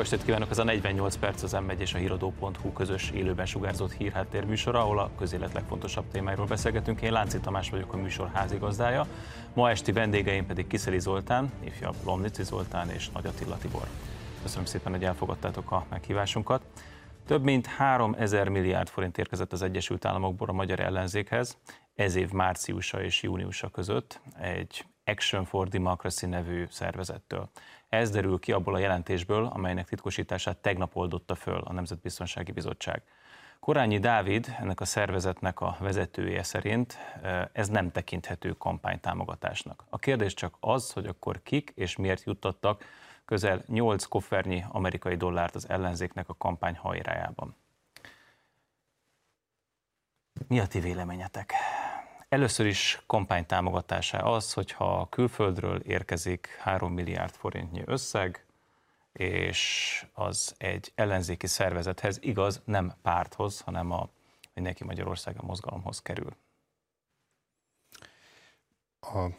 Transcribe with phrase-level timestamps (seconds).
[0.00, 0.50] Jó estét kívánok!
[0.50, 4.98] Ez a 48 perc az m és a híradó.hu közös élőben sugárzott hírháttér műsora, ahol
[4.98, 7.00] a közélet legfontosabb témáiról beszélgetünk.
[7.00, 9.06] Én Lánci Tamás vagyok a műsor házigazdája.
[9.54, 13.86] Ma esti vendégeim pedig Kiszeli Zoltán, ifjabb Lomnici Zoltán és Nagy Attila Tibor.
[14.42, 16.62] Köszönöm szépen, hogy elfogadtátok a meghívásunkat.
[17.26, 21.56] Több mint 3000 milliárd forint érkezett az Egyesült Államokból a magyar ellenzékhez
[21.94, 27.50] ez év márciusa és júniusa között egy Action for Democracy nevű szervezettől.
[27.90, 33.02] Ez derül ki abból a jelentésből, amelynek titkosítását tegnap oldotta föl a Nemzetbiztonsági Bizottság.
[33.60, 36.98] Korányi Dávid, ennek a szervezetnek a vezetője szerint
[37.52, 39.84] ez nem tekinthető kampánytámogatásnak.
[39.88, 42.84] A kérdés csak az, hogy akkor kik és miért juttattak
[43.24, 47.56] közel 8 koffernyi amerikai dollárt az ellenzéknek a kampány hajrájában.
[50.48, 51.52] Mi a ti véleményetek?
[52.30, 58.44] Először is kampány támogatása az, hogyha külföldről érkezik 3 milliárd forintnyi összeg,
[59.12, 64.08] és az egy ellenzéki szervezethez, igaz, nem párthoz, hanem a
[64.54, 66.36] Mindenki Magyarország a mozgalomhoz kerül.
[69.00, 69.32] A, a,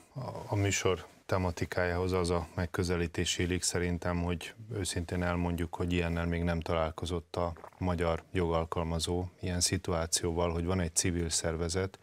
[0.48, 6.60] a műsor tematikájához az a megközelítés illik szerintem, hogy őszintén elmondjuk, hogy ilyennel még nem
[6.60, 12.00] találkozott a magyar jogalkalmazó ilyen szituációval, hogy van egy civil szervezet,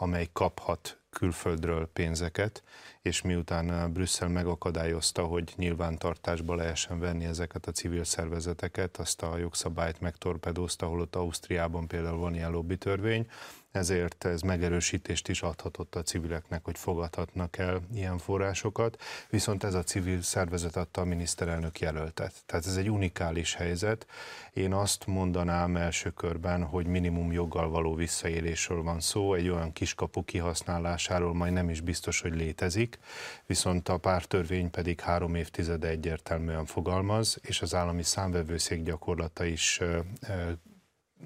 [0.00, 2.62] amely kaphat külföldről pénzeket,
[3.02, 9.36] és miután eh, Brüsszel megakadályozta, hogy nyilvántartásba lehessen venni ezeket a civil szervezeteket, azt a
[9.36, 13.30] jogszabályt megtorpedózta, holott Ausztriában például van ilyen lobby törvény,
[13.72, 19.82] ezért ez megerősítést is adhatott a civileknek, hogy fogadhatnak el ilyen forrásokat, viszont ez a
[19.82, 22.34] civil szervezet adta a miniszterelnök jelöltet.
[22.46, 24.06] Tehát ez egy unikális helyzet.
[24.52, 30.24] Én azt mondanám első körben, hogy minimum joggal való visszaélésről van szó, egy olyan kiskapu
[30.24, 32.98] kihasználásáról majd nem is biztos, hogy létezik,
[33.46, 39.80] viszont a pártörvény pedig három évtizede egyértelműen fogalmaz, és az állami számvevőszék gyakorlata is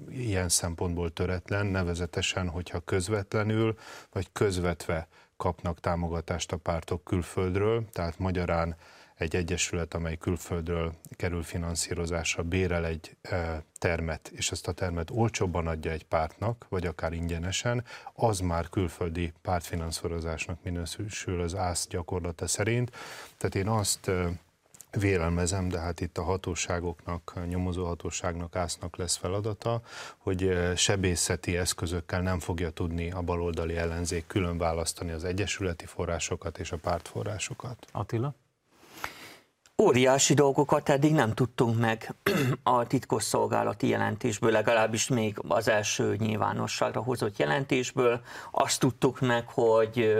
[0.09, 3.77] ilyen szempontból töretlen, nevezetesen, hogyha közvetlenül
[4.11, 8.75] vagy közvetve kapnak támogatást a pártok külföldről, tehát magyarán
[9.15, 15.67] egy egyesület, amely külföldről kerül finanszírozásra, bérel egy e, termet, és ezt a termet olcsóbban
[15.67, 17.83] adja egy pártnak, vagy akár ingyenesen,
[18.13, 22.91] az már külföldi pártfinanszírozásnak minősül az ÁSZ gyakorlata szerint.
[23.37, 24.31] Tehát én azt e,
[24.99, 29.81] vélelmezem, de hát itt a hatóságoknak, a nyomozó hatóságnak, ásznak lesz feladata,
[30.17, 36.71] hogy sebészeti eszközökkel nem fogja tudni a baloldali ellenzék külön választani az egyesületi forrásokat és
[36.71, 37.87] a pártforrásokat.
[37.91, 38.35] Attila?
[39.81, 42.15] Óriási dolgokat eddig nem tudtunk meg
[42.63, 48.21] a titkosszolgálati jelentésből, legalábbis még az első nyilvánosságra hozott jelentésből.
[48.51, 50.13] Azt tudtuk meg, hogy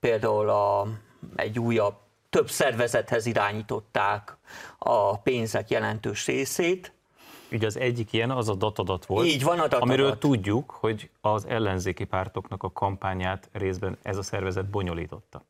[0.00, 0.86] például a,
[1.36, 2.03] egy újabb
[2.34, 4.36] több szervezethez irányították
[4.78, 6.92] a pénzek jelentős részét.
[7.52, 9.82] Ugye az egyik ilyen az a datadat volt, Így van a datadat.
[9.82, 15.42] amiről tudjuk, hogy az ellenzéki pártoknak a kampányát részben ez a szervezet bonyolította.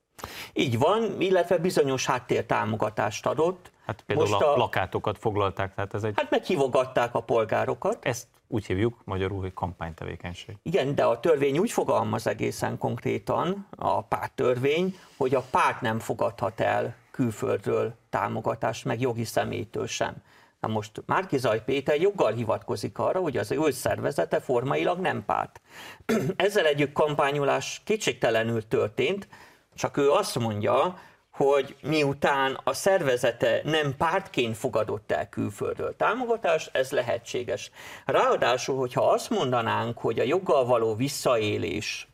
[0.53, 3.71] Így van, illetve bizonyos háttértámogatást adott.
[3.87, 6.13] Hát például Most a, a plakátokat foglalták, tehát ez egy...
[6.17, 8.05] Hát meghívogatták a polgárokat.
[8.05, 10.57] Ezt úgy hívjuk magyarul, hogy kampánytevékenység.
[10.63, 16.61] Igen, de a törvény úgy fogalmaz egészen konkrétan, a párttörvény, hogy a párt nem fogadhat
[16.61, 20.15] el külföldről támogatást, meg jogi személytől sem.
[20.61, 25.61] Na most Márkizaj Péter joggal hivatkozik arra, hogy az ő szervezete formailag nem párt.
[26.37, 29.29] Ezzel együtt kampányolás kétségtelenül történt,
[29.75, 30.99] csak ő azt mondja,
[31.37, 37.71] hogy miután a szervezete nem pártként fogadott el külföldről támogatást, ez lehetséges.
[38.05, 42.09] Ráadásul, hogyha azt mondanánk, hogy a joggal való visszaélés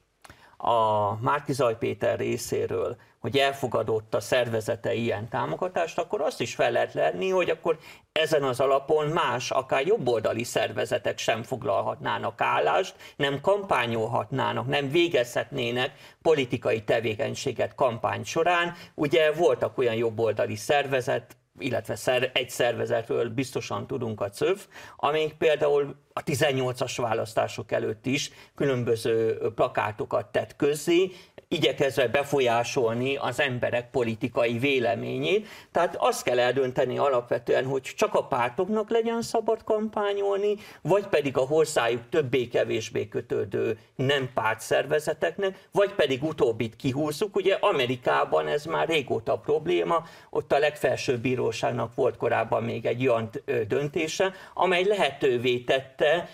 [0.62, 6.94] a Márkizaj Péter részéről hogy elfogadott a szervezete ilyen támogatást, akkor azt is fel lehet
[6.94, 7.78] lenni, hogy akkor
[8.12, 16.82] ezen az alapon más, akár jobboldali szervezetek sem foglalhatnának állást, nem kampányolhatnának, nem végezhetnének politikai
[16.82, 18.74] tevékenységet kampány során.
[18.94, 24.66] Ugye voltak olyan jobboldali szervezet, illetve szer, egy szervezetről biztosan tudunk a CÖV,
[24.96, 31.10] amelyik például a 18-as választások előtt is különböző plakátokat tett közzé,
[31.52, 35.46] igyekezve befolyásolni az emberek politikai véleményét.
[35.72, 41.40] Tehát azt kell eldönteni alapvetően, hogy csak a pártoknak legyen szabad kampányolni, vagy pedig a
[41.40, 47.36] hozzájuk többé-kevésbé kötődő nem pártszervezeteknek, vagy pedig utóbbit kihúzzuk.
[47.36, 53.30] Ugye Amerikában ez már régóta probléma, ott a legfelsőbb bíróságnak volt korábban még egy olyan
[53.68, 56.28] döntése, amely lehetővé tette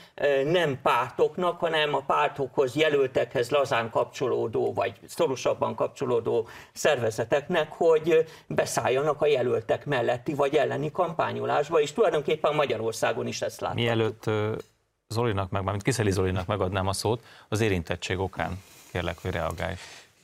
[0.44, 9.26] nem pártoknak, hanem a pártokhoz jelöltekhez lazán kapcsolódó, vagy szorosabban kapcsolódó szervezeteknek, hogy beszálljanak a
[9.26, 13.84] jelöltek melletti vagy elleni kampányolásba, és tulajdonképpen Magyarországon is ezt látjuk.
[13.84, 14.24] Mielőtt
[15.08, 18.62] Zolinak, meg mármint Kiszeli Zolinak megadnám a szót, az érintettség okán
[18.92, 19.74] kérlek, hogy reagálj.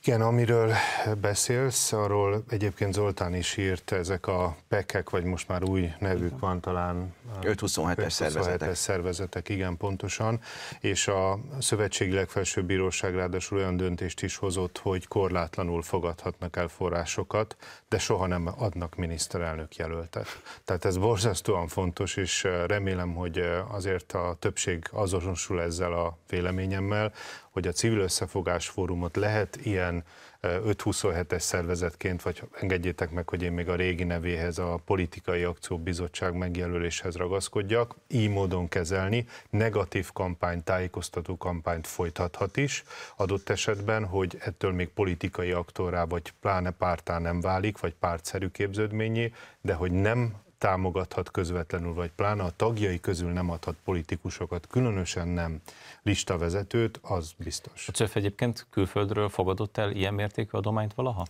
[0.05, 0.73] Igen, amiről
[1.21, 6.61] beszélsz, arról egyébként Zoltán is írt, ezek a pekek, vagy most már új nevük van
[6.61, 7.13] talán.
[7.41, 8.75] 527-es szervezetek.
[8.75, 10.39] szervezetek, igen, pontosan.
[10.79, 17.55] És a Szövetségi Legfelsőbb Bíróság ráadásul olyan döntést is hozott, hogy korlátlanul fogadhatnak el forrásokat,
[17.89, 20.27] de soha nem adnak miniszterelnök jelöltet.
[20.65, 27.13] Tehát ez borzasztóan fontos, és remélem, hogy azért a többség azonosul ezzel a véleményemmel,
[27.53, 30.03] hogy a civil összefogás fórumot lehet ilyen
[30.43, 36.33] 527-es szervezetként, vagy engedjétek meg, hogy én még a régi nevéhez, a Politikai Akció Bizottság
[36.37, 42.83] megjelöléshez ragaszkodjak, így módon kezelni, negatív kampány, tájékoztató kampányt folytathat is,
[43.15, 49.31] adott esetben, hogy ettől még politikai aktorrá, vagy pláne pártá nem válik, vagy pártszerű képződményé,
[49.61, 50.33] de hogy nem
[50.63, 55.61] támogathat közvetlenül, vagy pláne a tagjai közül nem adhat politikusokat, különösen nem
[56.03, 57.87] listavezetőt, az biztos.
[57.87, 61.25] A CÖF egyébként külföldről fogadott el ilyen mértékű adományt valaha?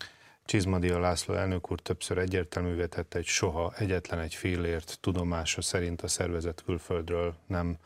[0.46, 6.08] Csizmadia László elnök úr többször egyértelművé tette, hogy soha egyetlen egy fillért tudomása szerint a
[6.08, 7.78] szervezet külföldről nem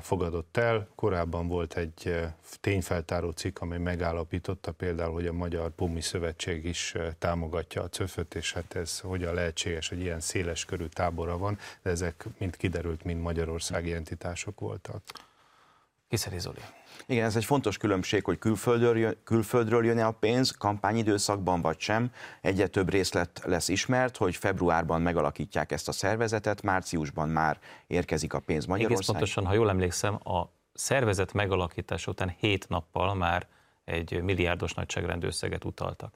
[0.00, 0.88] fogadott el.
[0.94, 2.26] Korábban volt egy
[2.60, 8.52] tényfeltáró cikk, amely megállapította például, hogy a Magyar Pumi Szövetség is támogatja a cöföt, és
[8.52, 13.20] hát ez hogyan lehetséges, hogy ilyen széles körű tábora van, de ezek mind kiderült, mind
[13.20, 15.02] magyarországi entitások voltak.
[16.08, 16.60] Kiszeri Zoli.
[17.06, 22.12] Igen, ez egy fontos különbség, hogy külföldről, jön, külföldről jön-e a pénz, kampányidőszakban vagy sem.
[22.40, 28.40] Egyre több részlet lesz ismert, hogy februárban megalakítják ezt a szervezetet, márciusban már érkezik a
[28.40, 28.96] pénz Magyarországon.
[28.96, 33.48] Egész pontosan, ha jól emlékszem, a szervezet megalakítása után hét nappal már
[33.84, 36.14] egy milliárdos nagyságrendű összeget utaltak.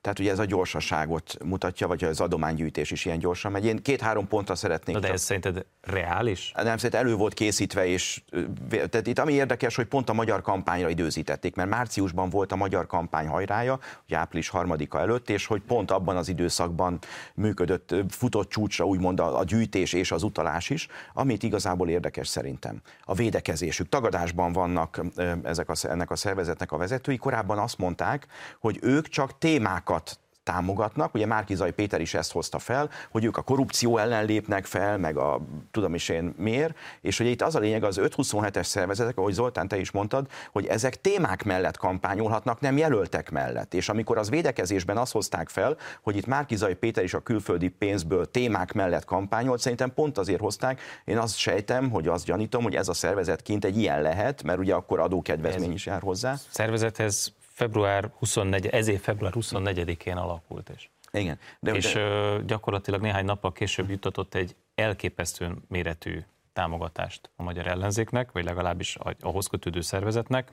[0.00, 3.64] Tehát ugye ez a gyorsaságot mutatja, vagy az adománygyűjtés is ilyen gyorsan megy.
[3.64, 4.94] Én két-három pontra szeretnék.
[4.94, 5.16] Na de csak...
[5.16, 6.52] ez szerinted reális?
[6.54, 8.22] Nem, szerint elő volt készítve, és
[8.68, 12.86] tehát itt ami érdekes, hogy pont a magyar kampányra időzítették, mert márciusban volt a magyar
[12.86, 16.98] kampány hajrája, hogy április harmadika előtt, és hogy pont abban az időszakban
[17.34, 22.80] működött, futott csúcsra úgymond a, a gyűjtés és az utalás is, amit igazából érdekes szerintem.
[23.02, 23.88] A védekezésük.
[23.88, 25.00] Tagadásban vannak
[25.42, 27.16] ezek a, ennek a szervezetnek a vezetői.
[27.16, 28.26] Korábban azt mondták,
[28.60, 33.36] hogy ők csak témát témákat támogatnak, ugye Márkizai Péter is ezt hozta fel, hogy ők
[33.36, 35.40] a korrupció ellen lépnek fel, meg a
[35.70, 39.68] tudom is én miért, és hogy itt az a lényeg az 527-es szervezetek, ahogy Zoltán
[39.68, 43.74] te is mondtad, hogy ezek témák mellett kampányolhatnak, nem jelöltek mellett.
[43.74, 48.30] És amikor az védekezésben azt hozták fel, hogy itt Márkizai Péter is a külföldi pénzből
[48.30, 52.88] témák mellett kampányolt, szerintem pont azért hozták, én azt sejtem, hogy azt gyanítom, hogy ez
[52.88, 56.34] a szervezet kint egy ilyen lehet, mert ugye akkor adókedvezmény is jár hozzá.
[56.50, 60.68] Szervezethez február 24, ez év február 24-én alakult.
[60.68, 61.38] És, Igen.
[61.60, 62.38] De, és de...
[62.46, 66.20] gyakorlatilag néhány nappal később jutatott egy elképesztő méretű
[66.52, 70.50] támogatást a magyar ellenzéknek, vagy legalábbis ahhoz kötődő szervezetnek,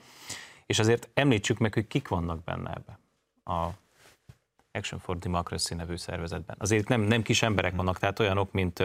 [0.66, 3.00] és azért említsük meg, hogy kik vannak benne ebbe.
[3.56, 3.70] A
[4.72, 6.56] Action for Democracy nevű szervezetben.
[6.60, 8.84] Azért nem, nem kis emberek vannak, tehát olyanok, mint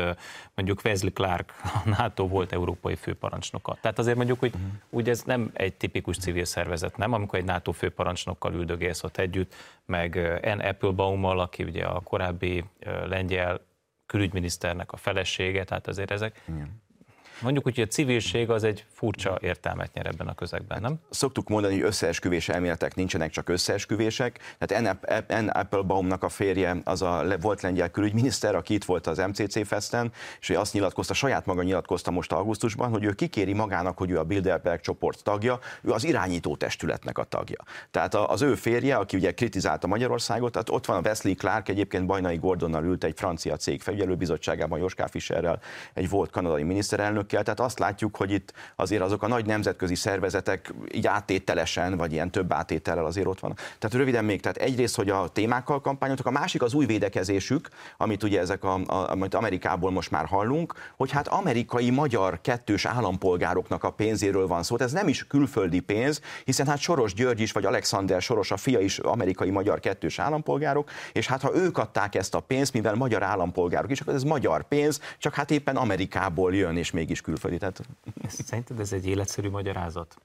[0.54, 3.78] mondjuk Wesley Clark, a NATO volt európai főparancsnoka.
[3.80, 4.70] Tehát azért mondjuk, hogy uh-huh.
[4.90, 9.54] úgy ez nem egy tipikus civil szervezet, nem, amikor egy NATO főparancsnokkal üldögélsz ott együtt,
[9.84, 12.64] meg Ann Applebaummal, aki ugye a korábbi
[13.06, 13.60] lengyel
[14.06, 16.84] külügyminiszternek a felesége, tehát azért ezek Igen.
[17.40, 20.98] Mondjuk úgy, hogy a civilség az egy furcsa értelmet nyer ebben a közegben, nem?
[21.10, 24.56] Szoktuk mondani, hogy összeesküvés elméletek nincsenek, csak összeesküvések.
[24.58, 25.48] Tehát N.
[25.48, 30.48] Applebaumnak a férje az a volt lengyel külügyminiszter, aki itt volt az MCC Festen, és
[30.48, 34.24] ő azt nyilatkozta, saját maga nyilatkozta most augusztusban, hogy ő kikéri magának, hogy ő a
[34.24, 37.62] Bilderberg csoport tagja, ő az irányító testületnek a tagja.
[37.90, 42.06] Tehát az ő férje, aki ugye kritizálta Magyarországot, tehát ott van a Wesley Clark, egyébként
[42.06, 45.60] Bajnai Gordonnal ült egy francia cég felügyelőbizottságában, Joschka Fischerrel,
[45.94, 49.94] egy volt kanadai miniszterelnök, eszközökkel, tehát azt látjuk, hogy itt azért azok a nagy nemzetközi
[49.94, 53.56] szervezetek így áttételesen, vagy ilyen több áttétellel azért ott vannak.
[53.56, 58.22] Tehát röviden még, tehát egyrészt, hogy a témákkal kampányoltak, a másik az új védekezésük, amit
[58.22, 63.84] ugye ezek, a, a, amit Amerikából most már hallunk, hogy hát amerikai magyar kettős állampolgároknak
[63.84, 67.64] a pénzéről van szó, ez nem is külföldi pénz, hiszen hát Soros György is, vagy
[67.64, 72.34] Alexander Soros, a fia is amerikai magyar kettős állampolgárok, és hát ha ők adták ezt
[72.34, 76.76] a pénzt, mivel magyar állampolgárok is, akkor ez magyar pénz, csak hát éppen Amerikából jön,
[76.76, 77.58] és mégis is külföldi.
[77.58, 77.80] Tehát...
[78.28, 80.16] Szerinted ez egy életszerű magyarázat?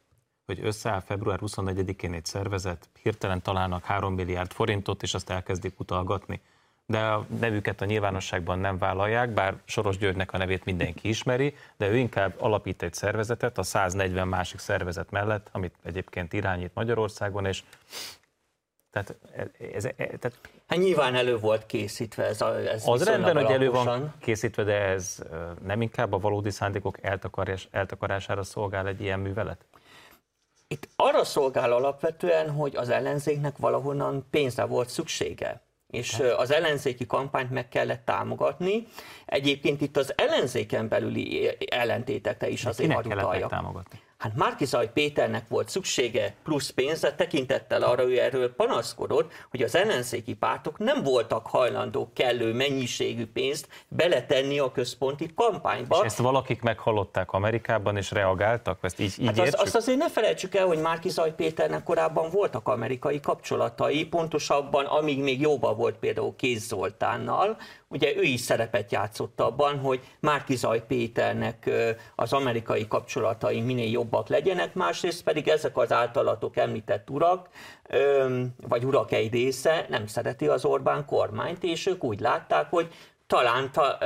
[0.45, 6.41] Hogy összeáll február 24-én egy szervezet, hirtelen találnak 3 milliárd forintot, és azt elkezdik utalgatni.
[6.86, 11.88] De a nevüket a nyilvánosságban nem vállalják, bár Soros Györgynek a nevét mindenki ismeri, de
[11.88, 17.63] ő inkább alapít egy szervezetet a 140 másik szervezet mellett, amit egyébként irányít Magyarországon, és
[18.89, 19.15] Tehát
[19.74, 20.39] ez, ez, tehát
[20.71, 24.73] hát nyilván elő volt készítve ez, a, ez Az rendben, hogy elő van készítve, de
[24.73, 25.17] ez
[25.63, 29.65] nem inkább a valódi szándékok eltakarás, eltakarására szolgál egy ilyen művelet?
[30.67, 35.61] Itt arra szolgál alapvetően, hogy az ellenzéknek valahonnan pénzre volt szüksége
[35.91, 38.87] és az ellenzéki kampányt meg kellett támogatni.
[39.25, 43.99] Egyébként itt az ellenzéken belüli ellentétekre is azért hadd támogatni?
[44.21, 50.33] Hát Márkizaj Péternek volt szüksége plusz pénzre, tekintettel arra, hogy erről panaszkodott, hogy az ellenzéki
[50.33, 55.97] pártok nem voltak hajlandók kellő mennyiségű pénzt beletenni a központi kampányba.
[55.99, 58.79] És ezt valakik meghallották Amerikában, és reagáltak?
[58.81, 62.67] Ezt így, így hát az, azt azért ne felejtsük el, hogy Márkizaj Péternek korábban voltak
[62.67, 69.41] amerikai kapcsolatai, pontosabban, amíg még jóba volt például Kéz Zoltánnal, ugye ő is szerepet játszott
[69.41, 71.69] abban, hogy Márkizaj Péternek
[72.15, 77.49] az amerikai kapcsolatai minél jobbak legyenek, másrészt pedig ezek az általatok említett urak,
[78.67, 82.87] vagy urak egy része nem szereti az Orbán kormányt, és ők úgy látták, hogy
[83.27, 83.97] talán ta,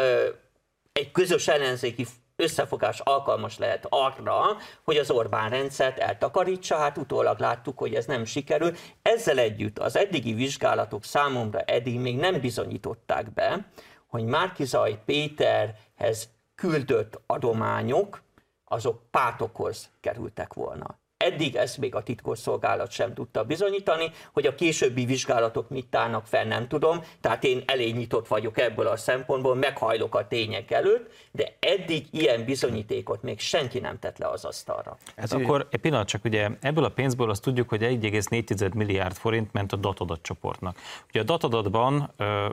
[0.91, 4.41] egy közös ellenzéki összefogás alkalmas lehet arra,
[4.83, 8.71] hogy az Orbán rendszert eltakarítsa, hát utólag láttuk, hogy ez nem sikerül.
[9.01, 13.65] Ezzel együtt az eddigi vizsgálatok számomra eddig még nem bizonyították be,
[14.07, 18.23] hogy Márkizaj Péterhez küldött adományok,
[18.65, 20.99] azok pártokhoz kerültek volna.
[21.17, 26.45] Eddig ezt még a titkosszolgálat sem tudta bizonyítani, hogy a későbbi vizsgálatok mit állnak fel,
[26.45, 31.57] nem tudom, tehát én elég nyitott vagyok ebből a szempontból, meghajlok a tények előtt, de
[31.59, 34.97] eddig ilyen bizonyítékot még senki nem tett le az asztalra.
[35.15, 39.53] Hát akkor egy pillanat csak, ugye ebből a pénzből azt tudjuk, hogy 1,4 milliárd forint
[39.53, 40.77] ment a datadat csoportnak.
[41.09, 42.49] Ugye a datadatban ö,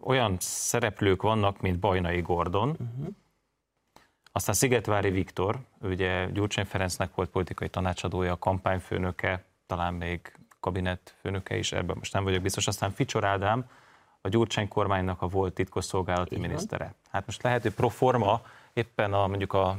[0.00, 3.14] olyan szereplők vannak, mint Bajnai Gordon, uh-huh
[4.32, 11.96] aztán Szigetvári Viktor, ugye Gyurcsány Ferencnek volt politikai tanácsadója, kampányfőnöke, talán még kabinetfőnöke is, ebben
[11.98, 12.66] most nem vagyok biztos.
[12.66, 13.64] Aztán Ficsor Ádám,
[14.20, 16.94] a Gyurcsány kormánynak a volt titkosszolgálati minisztere.
[17.10, 18.42] Hát most lehet, hogy pro forma
[18.74, 19.78] éppen a, mondjuk a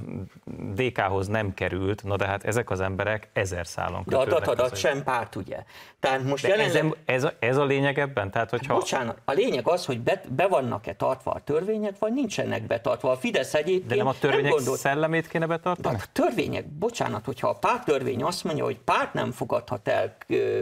[0.73, 5.03] DK-hoz nem került, na de hát ezek az emberek ezer szálon De a datadat sem
[5.03, 5.63] párt, ugye?
[5.99, 6.85] Tehát most jelenleg...
[6.85, 8.31] ez, ez, a, ez a lényeg ebben?
[8.31, 8.73] Tehát, hogyha...
[8.73, 13.11] Hát, bocsánat, a lényeg az, hogy be, be vannak-e tartva a törvények, vagy nincsenek betartva.
[13.11, 14.79] A Fidesz egyébként De nem a törvények nem gondolt...
[14.79, 15.95] szellemét kéne betartani?
[15.95, 20.17] A törvények, bocsánat, hogyha a párttörvény azt mondja, hogy párt nem fogadhat el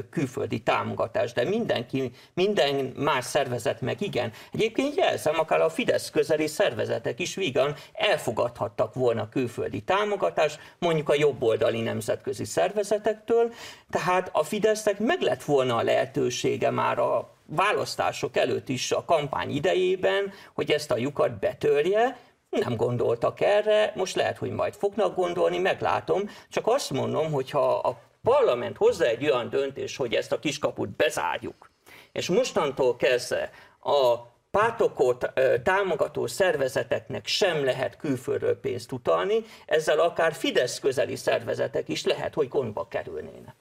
[0.10, 4.32] külföldi támogatást, de mindenki, minden más szervezet meg igen.
[4.54, 11.10] Egyébként jelzem, akár a Fidesz közeli szervezetek is vígan el elfogadhattak volna külföldi támogatást, mondjuk
[11.10, 13.54] a jobboldali nemzetközi szervezetektől,
[13.90, 19.56] tehát a Fidesznek meg lett volna a lehetősége már a választások előtt is a kampány
[19.56, 22.18] idejében, hogy ezt a lyukat betörje,
[22.50, 27.76] nem gondoltak erre, most lehet, hogy majd fognak gondolni, meglátom, csak azt mondom, hogy ha
[27.76, 31.72] a parlament hozza egy olyan döntés, hogy ezt a kiskaput bezárjuk,
[32.12, 33.52] és mostantól kezdve
[33.84, 35.32] a pártokot
[35.64, 42.48] támogató szervezeteknek sem lehet külföldről pénzt utalni, ezzel akár Fidesz közeli szervezetek is lehet, hogy
[42.48, 43.56] gondba kerülnének.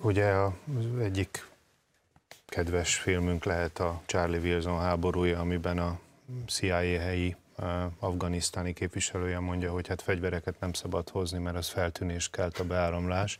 [0.00, 1.46] Ugye az egyik
[2.46, 5.98] kedves filmünk lehet a Charlie Wilson háborúja, amiben a
[6.46, 7.36] CIA helyi
[7.98, 13.38] afganisztáni képviselője mondja, hogy hát fegyvereket nem szabad hozni, mert az feltűnést kelt a beáramlás.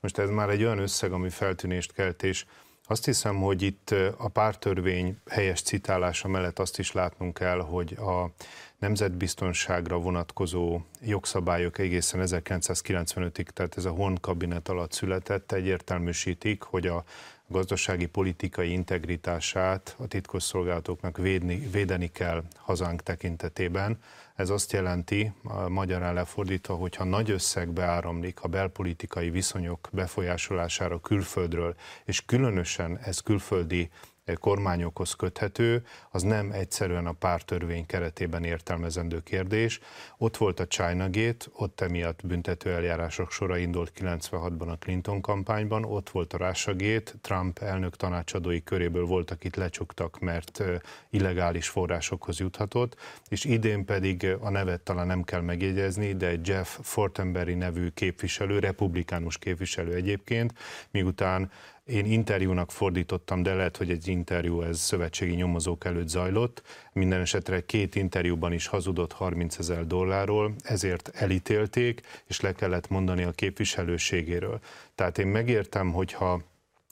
[0.00, 2.44] Most ez már egy olyan összeg, ami feltűnést kelt, és
[2.90, 8.30] azt hiszem, hogy itt a pártörvény helyes citálása mellett azt is látnunk kell, hogy a
[8.78, 17.04] nemzetbiztonságra vonatkozó jogszabályok egészen 1995-ig, tehát ez a Horn kabinet alatt született, egyértelműsítik, hogy a
[17.50, 23.98] gazdasági politikai integritását a titkosszolgálatoknak védni, védeni kell hazánk tekintetében.
[24.34, 25.32] Ez azt jelenti,
[25.68, 33.90] magyarán lefordítva, hogyha nagy összegbe áramlik a belpolitikai viszonyok befolyásolására külföldről, és különösen ez külföldi
[34.34, 39.80] kormányokhoz köthető, az nem egyszerűen a pártörvény keretében értelmezendő kérdés.
[40.16, 45.84] Ott volt a China Gate, ott emiatt büntető eljárások sora indult 96-ban a Clinton kampányban,
[45.84, 50.62] ott volt a Russia Gate, Trump elnök tanácsadói köréből voltak itt lecsuktak, mert
[51.10, 52.96] illegális forrásokhoz juthatott,
[53.28, 59.38] és idén pedig a nevet talán nem kell megjegyezni, de Jeff Fortenberry nevű képviselő, republikánus
[59.38, 60.54] képviselő egyébként,
[60.90, 61.50] miután
[61.90, 66.62] én interjúnak fordítottam, de lehet, hogy egy interjú ez szövetségi nyomozók előtt zajlott.
[66.92, 73.22] Minden esetre két interjúban is hazudott 30 ezer dollárról, ezért elítélték, és le kellett mondani
[73.22, 74.60] a képviselőségéről.
[74.94, 76.42] Tehát én megértem, hogyha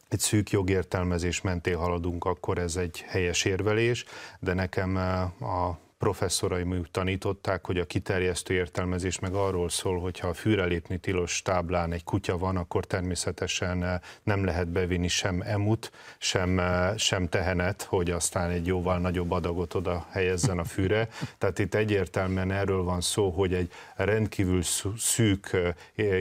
[0.08, 4.04] egy szűk jogértelmezés mentén haladunk, akkor ez egy helyes érvelés,
[4.40, 4.96] de nekem
[5.40, 10.98] a professzoraim tanították, hogy a kiterjesztő értelmezés meg arról szól, hogy ha a fűre lépni
[10.98, 16.60] tilos táblán egy kutya van, akkor természetesen nem lehet bevinni sem emut, sem,
[16.96, 21.08] sem tehenet, hogy aztán egy jóval nagyobb adagot oda helyezzen a fűre.
[21.38, 24.62] Tehát itt egyértelműen erről van szó, hogy egy rendkívül
[24.96, 25.56] szűk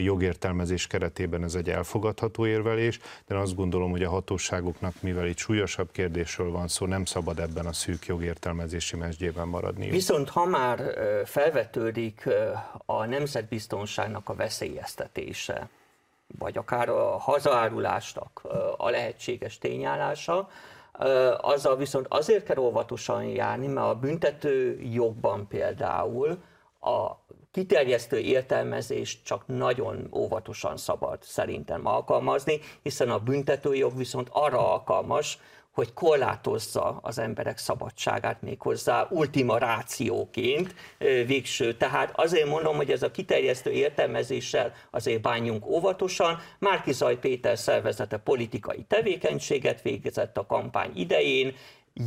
[0.04, 5.92] jogértelmezés keretében ez egy elfogadható érvelés, de azt gondolom, hogy a hatóságoknak, mivel itt súlyosabb
[5.92, 9.66] kérdésről van szó, nem szabad ebben a szűk jogértelmezési mesdjében maradni.
[9.76, 10.94] Viszont ha már
[11.26, 12.30] felvetődik
[12.86, 15.70] a nemzetbiztonságnak a veszélyeztetése,
[16.40, 18.42] vagy akár a hazaárulásnak
[18.78, 20.50] a lehetséges tényállása,
[21.42, 26.38] azzal viszont azért kell óvatosan járni, mert a büntető jogban például
[26.82, 27.12] a
[27.52, 35.40] kiterjesztő értelmezést csak nagyon óvatosan szabad szerintem alkalmazni, hiszen a büntetőjog viszont arra alkalmas,
[35.78, 40.76] hogy korlátozza az emberek szabadságát méghozzá ultima rációként
[41.26, 41.74] végső.
[41.74, 46.40] Tehát azért mondom, hogy ez a kiterjesztő értelmezéssel azért bánjunk óvatosan.
[46.60, 51.56] Márki Zaj Péter szervezete politikai tevékenységet végezett a kampány idején,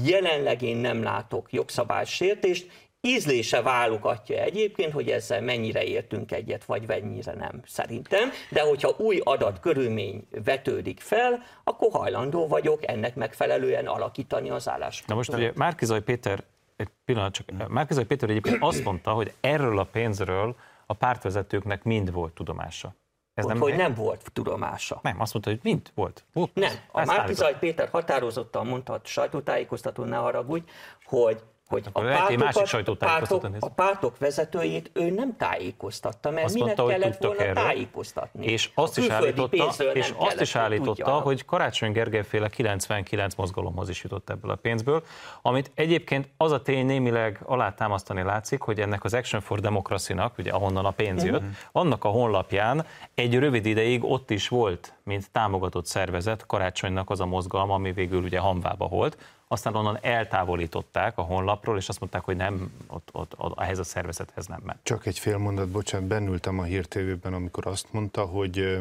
[0.05, 7.33] jelenleg én nem látok jogszabálysértést, ízlése válogatja egyébként, hogy ezzel mennyire értünk egyet, vagy mennyire
[7.33, 8.30] nem, szerintem.
[8.50, 15.07] De hogyha új adat körülmény vetődik fel, akkor hajlandó vagyok ennek megfelelően alakítani az állást.
[15.07, 16.45] Na most ugye Márkizaj Péter,
[16.76, 22.12] egy pillanat csak, Márkizaj Péter egyébként azt mondta, hogy erről a pénzről a pártvezetőknek mind
[22.12, 22.95] volt tudomása.
[23.35, 25.00] Ez nem hogy nem volt tudomása.
[25.02, 26.25] Nem, azt mondta, hogy mind volt.
[26.33, 30.64] volt nem, a Márkizaj Péter határozottan mondta sajtótájékoztatón, ne haragudj,
[31.04, 36.77] hogy hogy a pártokat, a, pártok, a pártok vezetőjét ő nem tájékoztatta, mert azt minek
[36.77, 37.55] mondta, kellett volna erről.
[37.55, 38.47] tájékoztatni.
[38.47, 44.03] És azt is állította, és azt is állította hogy Karácsony Gergely féle 99 mozgalomhoz is
[44.03, 45.03] jutott ebből a pénzből,
[45.43, 50.50] amit egyébként az a tény némileg alátámasztani látszik, hogy ennek az Action for Democracy-nak, ugye
[50.50, 51.55] ahonnan a pénz jött, uh-huh.
[51.73, 57.27] annak a honlapján egy rövid ideig ott is volt, mint támogatott szervezet Karácsonynak az a
[57.27, 59.17] mozgalom, ami végül ugye Hamvába volt,
[59.52, 63.84] aztán onnan eltávolították a honlapról, és azt mondták, hogy nem, ott, ott, ott ehhez a
[63.84, 64.78] szervezethez nem ment.
[64.82, 68.78] Csak egy fél mondat, bocsánat, bennültem a hírtévében, amikor azt mondta, hogy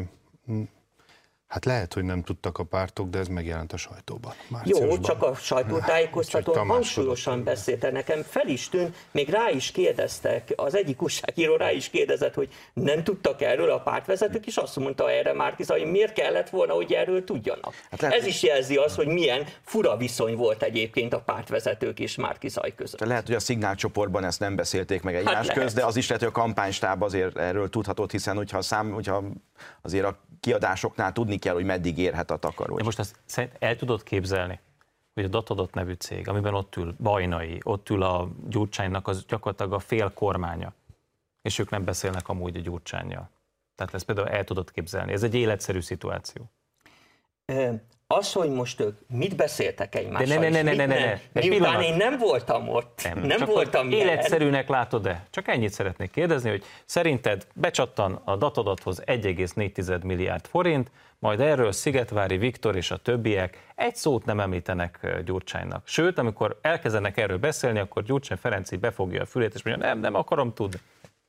[1.50, 4.32] Hát lehet, hogy nem tudtak a pártok, de ez megjelent a sajtóban.
[4.64, 7.90] Jó, csak a sajtótájékoztatón hangsúlyosan beszélte.
[7.90, 12.48] Nekem fel is tűnt, még rá is kérdeztek, az egyik újságíró rá is kérdezett, hogy
[12.72, 16.92] nem tudtak erről a pártvezetők, és azt mondta erre Márkiza, hogy miért kellett volna, hogy
[16.92, 17.74] erről tudjanak.
[17.90, 22.16] Hát lehet, ez is jelzi azt, hogy milyen fura viszony volt egyébként a pártvezetők és
[22.16, 23.00] Márkizaj között.
[23.00, 26.22] Lehet, hogy a szignálcsoportban ezt nem beszélték meg egymás hát közt, de az is lehet,
[26.22, 29.22] hogy a kampánystáb azért erről tudhatott, hiszen hogyha, szám, hogyha
[29.82, 32.76] azért a kiadásoknál tudni kell, hogy meddig érhet a takaró.
[32.76, 34.60] De most azt szerint el tudod képzelni,
[35.14, 39.72] hogy a Datadot nevű cég, amiben ott ül Bajnai, ott ül a Gyurcsánynak az gyakorlatilag
[39.72, 40.72] a fél kormánya,
[41.42, 43.30] és ők nem beszélnek amúgy a Gyurcsányjal.
[43.74, 45.12] Tehát ezt például el tudod képzelni.
[45.12, 46.50] Ez egy életszerű szituáció.
[48.12, 51.40] Az, hogy most ők mit beszéltek egymással, de ne, ne, ne, ne, ne, ne, ne.
[51.48, 55.26] Miután én nem voltam ott, nem, nem voltam Életszerűnek látod-e?
[55.30, 62.36] Csak ennyit szeretnék kérdezni, hogy szerinted becsattan a datadathoz 1,4 milliárd forint, majd erről Szigetvári
[62.36, 65.82] Viktor és a többiek egy szót nem említenek Gyurcsánynak.
[65.86, 69.98] Sőt, amikor elkezdenek erről beszélni, akkor Gyurcsány Ferenc így befogja a fülét, és mondja, nem,
[69.98, 70.78] nem akarom tudni.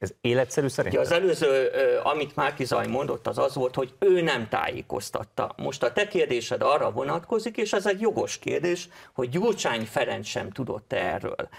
[0.01, 0.97] Ez életszerű szerint?
[0.97, 1.69] Az előző,
[2.03, 5.53] amit Márki Zaj mondott, az az volt, hogy ő nem tájékoztatta.
[5.57, 10.51] Most a te kérdésed arra vonatkozik, és ez egy jogos kérdés, hogy Gyurcsány Ferenc sem
[10.51, 11.49] tudott erről.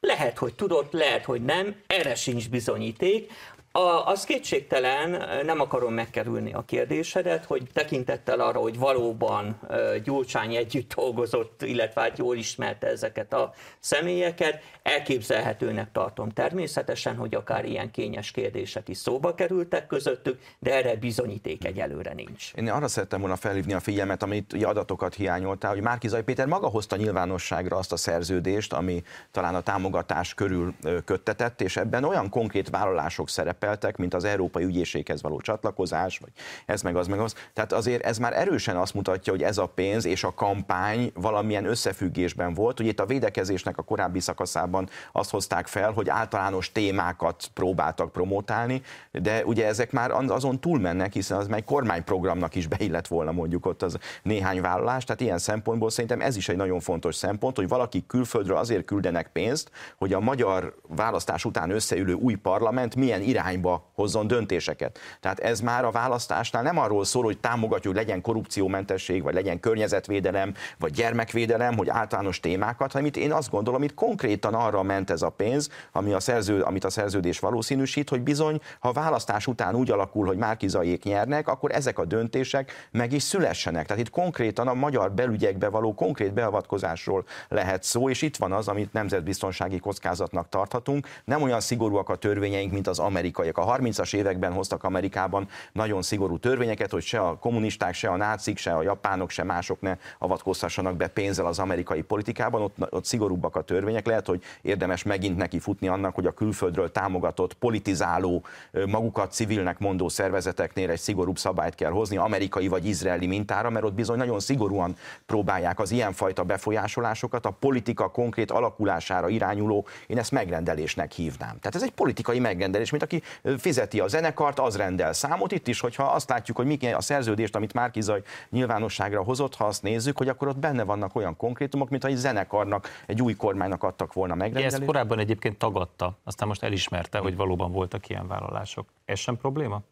[0.00, 3.32] Lehet, hogy tudott, lehet, hogy nem, erre sincs bizonyíték.
[3.76, 9.60] A, az kétségtelen, nem akarom megkerülni a kérdésedet, hogy tekintettel arra, hogy valóban
[10.04, 17.64] Gyurcsány együtt dolgozott, illetve hát jól ismerte ezeket a személyeket, elképzelhetőnek tartom természetesen, hogy akár
[17.64, 22.52] ilyen kényes kérdések is szóba kerültek közöttük, de erre bizonyíték egyelőre nincs.
[22.54, 26.68] Én arra szerettem volna felhívni a figyelmet, amit ugye adatokat hiányoltál, hogy Márkizai Péter maga
[26.68, 32.70] hozta nyilvánosságra azt a szerződést, ami talán a támogatás körül köttetett, és ebben olyan konkrét
[32.70, 36.30] vállalások szerepel, szerepeltek, mint az Európai Ügyészséghez való csatlakozás, vagy
[36.66, 37.34] ez meg az meg az.
[37.52, 41.64] Tehát azért ez már erősen azt mutatja, hogy ez a pénz és a kampány valamilyen
[41.64, 42.80] összefüggésben volt.
[42.80, 48.82] Ugye itt a védekezésnek a korábbi szakaszában azt hozták fel, hogy általános témákat próbáltak promotálni,
[49.12, 53.82] de ugye ezek már azon túlmennek, hiszen az meg kormányprogramnak is beillett volna mondjuk ott
[53.82, 55.04] az néhány vállalás.
[55.04, 59.28] Tehát ilyen szempontból szerintem ez is egy nagyon fontos szempont, hogy valaki külföldről azért küldenek
[59.32, 64.98] pénzt, hogy a magyar választás után összeülő új parlament milyen irány irányba hozzon döntéseket.
[65.20, 69.60] Tehát ez már a választásnál nem arról szól, hogy támogatjuk, hogy legyen korrupciómentesség, vagy legyen
[69.60, 75.10] környezetvédelem, vagy gyermekvédelem, hogy általános témákat, hanem itt én azt gondolom, itt konkrétan arra ment
[75.10, 79.46] ez a pénz, ami a szerző, amit a szerződés valószínűsít, hogy bizony, ha a választás
[79.46, 83.86] után úgy alakul, hogy Márkizaiék nyernek, akkor ezek a döntések meg is szülessenek.
[83.86, 88.68] Tehát itt konkrétan a magyar belügyekbe való konkrét beavatkozásról lehet szó, és itt van az,
[88.68, 91.06] amit nemzetbiztonsági kockázatnak tarthatunk.
[91.24, 92.98] Nem olyan szigorúak a törvényeink, mint az
[93.38, 93.58] amerikaiak.
[93.58, 98.58] A 30-as években hoztak Amerikában nagyon szigorú törvényeket, hogy se a kommunisták, se a nácik,
[98.58, 102.62] se a japánok, se mások ne avatkozhassanak be pénzzel az amerikai politikában.
[102.62, 104.06] Ott, ott szigorúbbak a törvények.
[104.06, 108.44] Lehet, hogy érdemes megint neki futni annak, hogy a külföldről támogatott, politizáló,
[108.86, 113.94] magukat civilnek mondó szervezeteknél egy szigorúbb szabályt kell hozni, amerikai vagy izraeli mintára, mert ott
[113.94, 114.96] bizony nagyon szigorúan
[115.26, 121.58] próbálják az ilyenfajta befolyásolásokat a politika konkrét alakulására irányuló, én ezt megrendelésnek hívnám.
[121.58, 123.22] Tehát ez egy politikai megrendelés, mint aki
[123.58, 125.52] fizeti a zenekart, az rendel számot.
[125.52, 129.82] Itt is, hogyha azt látjuk, hogy mi a szerződést, amit Márkizaj nyilvánosságra hozott, ha azt
[129.82, 134.12] nézzük, hogy akkor ott benne vannak olyan konkrétumok, mint egy zenekarnak, egy új kormánynak adtak
[134.12, 134.74] volna megrendelést.
[134.74, 138.88] Ezt korábban egyébként tagadta, aztán most elismerte, hogy valóban voltak ilyen vállalások.
[139.04, 139.82] Ez sem probléma?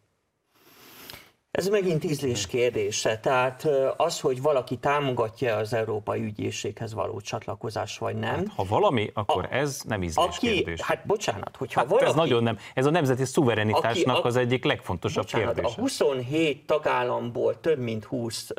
[1.55, 3.19] Ez megint ízlés kérdése.
[3.19, 8.35] Tehát az, hogy valaki támogatja az Európai Ügyészséghez való csatlakozás, vagy nem.
[8.35, 10.81] Hát, ha valami, akkor a, ez nem ízlés aki, kérdés.
[10.81, 12.09] Hát bocsánat, hogyha hát valaki...
[12.09, 12.59] Ez nagyon nem.
[12.75, 15.75] Ez a nemzeti szuverenitásnak aki, az egyik legfontosabb bocsánat, kérdése.
[15.77, 18.51] A 27 tagállamból több mint 20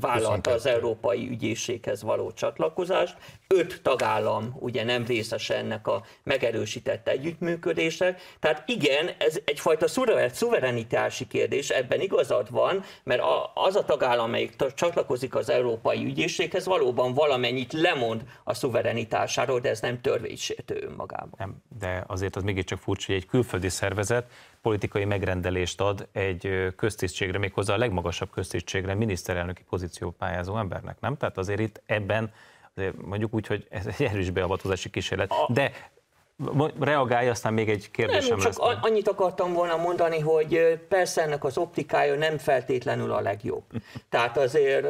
[0.00, 3.16] vállalta az Európai Ügyészséghez való csatlakozást.
[3.46, 8.20] Öt tagállam ugye nem részes ennek a megerősített együttműködésnek.
[8.40, 9.86] Tehát igen, ez egyfajta
[10.32, 13.22] szuverenitási kérdés, ebben igazad igazad van, mert
[13.54, 19.80] az a tagállam, amelyik csatlakozik az Európai Ügyészséghez, valóban valamennyit lemond a szuverenitásáról, de ez
[19.80, 21.34] nem törvénysértő önmagában.
[21.38, 24.30] Nem, de azért az mégiscsak furcsa, hogy egy külföldi szervezet
[24.62, 31.16] politikai megrendelést ad egy köztisztségre, méghozzá a legmagasabb köztisztségre, miniszterelnöki pozíció pályázó embernek, nem?
[31.16, 32.32] Tehát azért itt ebben
[33.04, 35.32] mondjuk úgy, hogy ez egy erős beavatkozási kísérlet.
[35.48, 35.72] De
[36.80, 38.78] Reagálj, aztán még egy kérdésem nem, csak lesz.
[38.80, 43.62] annyit akartam volna mondani, hogy persze ennek az optikája nem feltétlenül a legjobb.
[44.08, 44.86] Tehát azért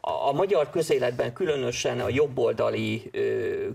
[0.00, 3.10] a magyar közéletben, különösen a jobboldali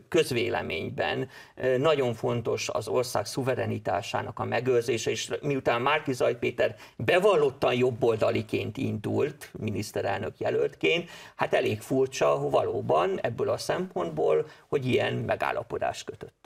[0.09, 1.29] közvéleményben
[1.77, 9.49] nagyon fontos az ország szuverenitásának a megőrzése, és miután Márki Zaj Péter bevallottan jobboldaliként indult,
[9.59, 16.37] miniszterelnök jelöltként, hát elég furcsa valóban ebből a szempontból, hogy ilyen megállapodást kötött.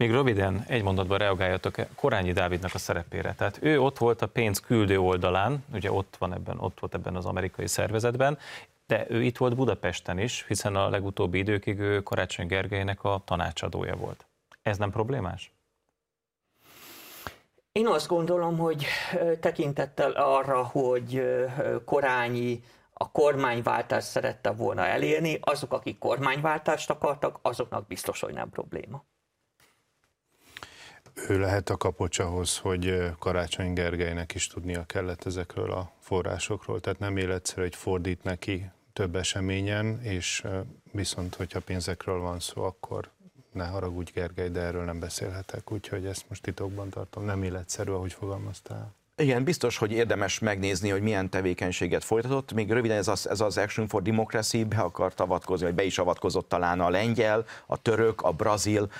[0.00, 3.34] Még röviden egy mondatban reagáljatok Korányi Dávidnak a szerepére.
[3.34, 7.16] Tehát ő ott volt a pénz küldő oldalán, ugye ott van ebben, ott volt ebben
[7.16, 8.38] az amerikai szervezetben,
[8.86, 13.96] de ő itt volt Budapesten is, hiszen a legutóbbi időkig ő Karácsony Gergelynek a tanácsadója
[13.96, 14.26] volt.
[14.62, 15.52] Ez nem problémás?
[17.72, 18.86] Én azt gondolom, hogy
[19.40, 21.22] tekintettel arra, hogy
[21.84, 29.04] Korányi a kormányváltást szerette volna elérni, azok, akik kormányváltást akartak, azoknak biztos, hogy nem probléma
[31.28, 36.98] ő lehet a kapocs ahhoz, hogy Karácsony Gergelynek is tudnia kellett ezekről a forrásokról, tehát
[36.98, 40.44] nem életszerű, hogy fordít neki több eseményen, és
[40.92, 43.10] viszont, hogyha pénzekről van szó, akkor
[43.52, 48.12] ne haragudj Gergely, de erről nem beszélhetek, úgyhogy ezt most titokban tartom, nem életszerű, ahogy
[48.12, 48.94] fogalmaztál.
[49.20, 52.52] Igen, biztos, hogy érdemes megnézni, hogy milyen tevékenységet folytatott.
[52.52, 55.98] Még röviden ez az, ez az Action for Democracy be akart avatkozni, vagy be is
[55.98, 58.90] avatkozott talán a lengyel, a török, a brazil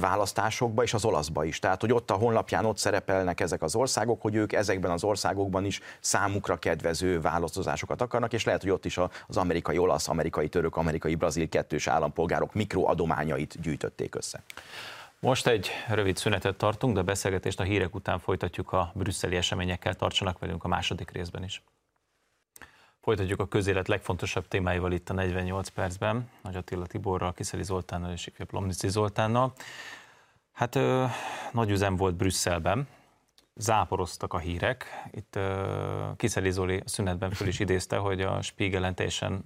[0.00, 1.58] választásokba, és az olaszba is.
[1.58, 5.64] Tehát, hogy ott a honlapján ott szerepelnek ezek az országok, hogy ők ezekben az országokban
[5.64, 10.76] is számukra kedvező választásokat akarnak, és lehet, hogy ott is az amerikai olasz, amerikai török,
[10.76, 14.42] amerikai brazil kettős állampolgárok mikroadományait gyűjtötték össze.
[15.20, 19.94] Most egy rövid szünetet tartunk, de a beszélgetést a hírek után folytatjuk a brüsszeli eseményekkel.
[19.94, 21.62] Tartsanak velünk a második részben is.
[23.00, 26.30] Folytatjuk a közélet legfontosabb témáival itt a 48 percben.
[26.42, 29.52] Nagy Attila Tiborral, Kiszeli Zoltánnal és Ifjabb Lomnici Zoltánnal.
[30.52, 31.04] Hát ö,
[31.52, 32.88] nagy üzem volt Brüsszelben,
[33.54, 35.08] záporoztak a hírek.
[35.10, 39.44] Itt ö, Kiszeli Zoli szünetben föl is idézte, hogy a Spiegelen teljesen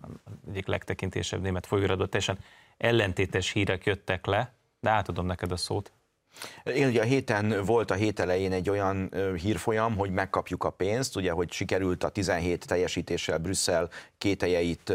[0.48, 2.38] egyik legtekintésebb német folyóiratban teljesen
[2.76, 5.92] ellentétes hírek jöttek le, de átadom neked a szót.
[6.64, 11.16] Én ugye a héten volt a hét elején egy olyan hírfolyam, hogy megkapjuk a pénzt,
[11.16, 14.92] ugye, hogy sikerült a 17 teljesítéssel Brüsszel kételjeit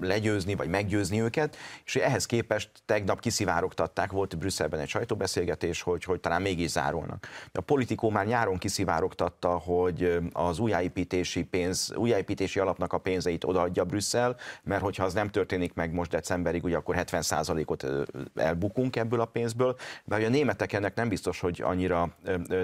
[0.00, 6.20] legyőzni, vagy meggyőzni őket, és ehhez képest tegnap kiszivárogtatták, volt Brüsszelben egy sajtóbeszélgetés, hogy, hogy
[6.20, 7.28] talán mégis zárulnak.
[7.52, 14.36] A politikó már nyáron kiszivárogtatta, hogy az újjáépítési pénz, újjáépítési alapnak a pénzeit odaadja Brüsszel,
[14.62, 17.86] mert hogyha az nem történik meg most decemberig, ugye akkor 70%-ot
[18.34, 22.08] elbukunk ebből a pénzből, de a németek ennek nem biztos, hogy annyira,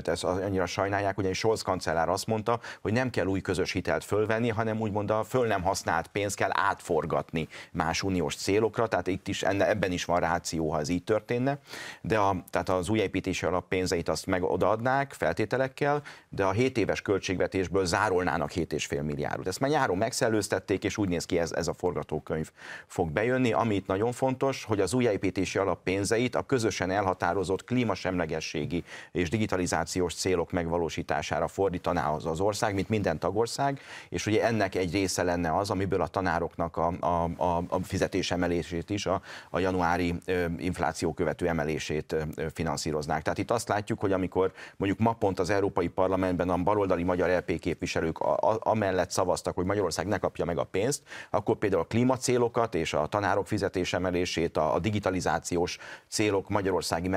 [0.05, 4.49] ez annyira sajnálják, ugyanis Scholz kancellár azt mondta, hogy nem kell új közös hitelt fölvenni,
[4.49, 9.43] hanem úgymond a föl nem használt pénzt kell átforgatni más uniós célokra, tehát itt is
[9.43, 11.59] ebben is van ráció, ha ez így történne.
[12.01, 17.03] De a, tehát az újépítési alap pénzeit azt meg odaadnák feltételekkel, de a 7 éves
[17.03, 19.47] költségvetésből zárolnának 7,5 milliárdot.
[19.47, 22.51] Ezt már nyáron megszellőztették, és úgy néz ki ez, ez a forgatókönyv
[22.87, 23.53] fog bejönni.
[23.53, 30.52] Amit nagyon fontos, hogy az újjáépítési alap pénzeit a közösen elhatározott klímasemlegességi és digitalizációs célok
[30.52, 35.70] megvalósítására fordítaná az az ország, mint minden tagország, és ugye ennek egy része lenne az,
[35.70, 41.12] amiből a tanároknak a, a, a, a fizetés emelését is, a, a januári ö, infláció
[41.12, 43.22] követő emelését ö, finanszíroznák.
[43.22, 47.29] Tehát itt azt látjuk, hogy amikor mondjuk ma pont az Európai Parlamentben a baloldali magyar
[47.29, 51.83] LP képviselők a, a, amellett szavaztak, hogy Magyarország ne kapja meg a pénzt, akkor például
[51.83, 57.09] a klímacélokat és a tanárok fizetés emelését, a, a digitalizációs célok magyarországi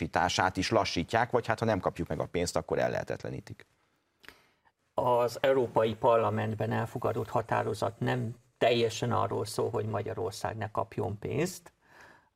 [0.00, 3.66] megvalósítását is lassítják, vagy hát ha nem kapjuk meg a pénzt, akkor ellehetetlenítik.
[4.94, 11.72] Az Európai Parlamentben elfogadott határozat nem teljesen arról szól, hogy Magyarország ne kapjon pénzt,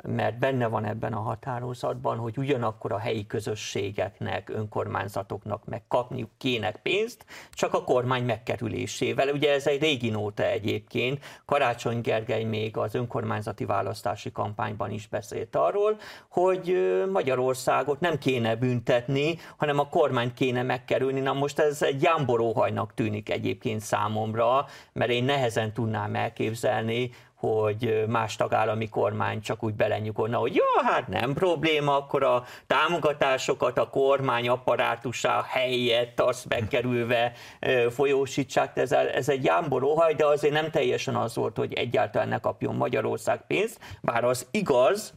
[0.03, 6.71] mert benne van ebben a határozatban, hogy ugyanakkor a helyi közösségeknek, önkormányzatoknak meg kapniuk kéne
[6.71, 9.29] pénzt, csak a kormány megkerülésével.
[9.29, 11.25] Ugye ez egy régi nóta egyébként.
[11.45, 15.97] Karácsony Gergely még az önkormányzati választási kampányban is beszélt arról,
[16.29, 16.77] hogy
[17.13, 21.21] Magyarországot nem kéne büntetni, hanem a kormány kéne megkerülni.
[21.21, 27.11] Na most ez egy jámboróhajnak tűnik egyébként számomra, mert én nehezen tudnám elképzelni,
[27.43, 33.79] hogy más tagállami kormány csak úgy belenyugodna, hogy jó, hát nem probléma, akkor a támogatásokat
[33.79, 37.33] a kormány apparátusá helyett azt bekerülve
[37.91, 38.77] folyósítsák.
[38.77, 43.47] Ez, ez egy jámboróhaj, de azért nem teljesen az volt, hogy egyáltalán ne kapjon Magyarország
[43.47, 45.15] pénzt, bár az igaz,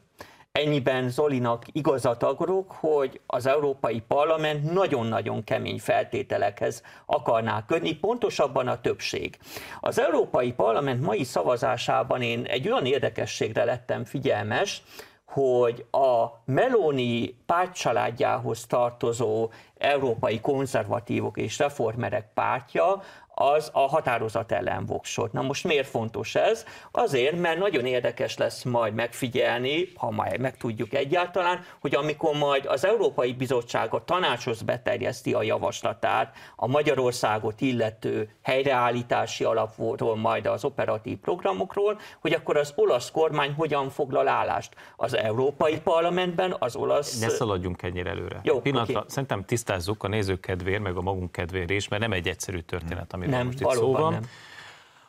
[0.56, 8.82] Ennyiben Zolinak igazat akarok, hogy az Európai Parlament nagyon-nagyon kemény feltételekhez akarná kötni, pontosabban a
[8.82, 9.38] többség.
[9.82, 14.84] Az Európai Parlament mai szavazásában én egy olyan érdekességre lettem figyelmes,
[15.26, 23.02] hogy a Meloni pártcsaládjához tartozó európai konzervatívok és reformerek pártja
[23.36, 25.32] az a határozat ellen voksolt.
[25.32, 26.66] Na most miért fontos ez?
[26.92, 32.86] Azért, mert nagyon érdekes lesz majd megfigyelni, ha majd megtudjuk egyáltalán, hogy amikor majd az
[32.86, 41.18] Európai Bizottság a tanácshoz beterjeszti a javaslatát a Magyarországot illető helyreállítási alapról, majd az operatív
[41.18, 44.76] programokról, hogy akkor az olasz kormány hogyan foglal állást.
[44.96, 47.20] Az Európai Parlamentben az olasz...
[47.20, 48.40] Ne szaladjunk ennyire előre.
[48.44, 49.10] Jó, Pillanatra, okay.
[49.10, 53.14] szerintem tisztázzuk a nézők kedvéért, meg a magunk kedvéért is, mert nem egy egyszerű történet,
[53.14, 54.12] ami amiről nem, most itt szó van.
[54.12, 54.24] Nem.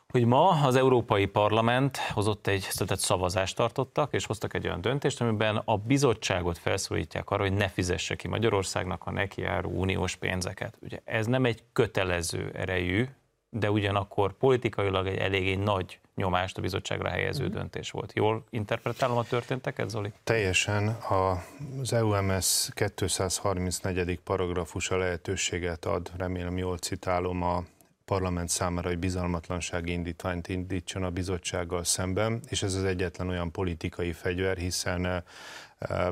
[0.09, 5.21] Hogy ma az Európai Parlament hozott egy tehát szavazást tartottak, és hoztak egy olyan döntést,
[5.21, 10.79] amiben a bizottságot felszólítják arra, hogy ne fizesse ki Magyarországnak a neki járó uniós pénzeket.
[10.81, 13.09] Ugye ez nem egy kötelező erejű,
[13.51, 17.51] de ugyanakkor politikailag egy eléggé nagy nyomást a bizottságra helyező mm.
[17.51, 18.13] döntés volt.
[18.15, 20.13] Jól interpretálom a történteket, Zoli?
[20.25, 20.97] Teljesen.
[21.09, 24.21] Az EUMS 234.
[24.21, 27.65] paragrafusa lehetőséget ad, remélem jól citálom, a
[28.07, 34.13] parlament számára, hogy bizalmatlansági indítványt indítson a bizottsággal szemben, és ez az egyetlen olyan politikai
[34.13, 35.25] fegyver, hiszen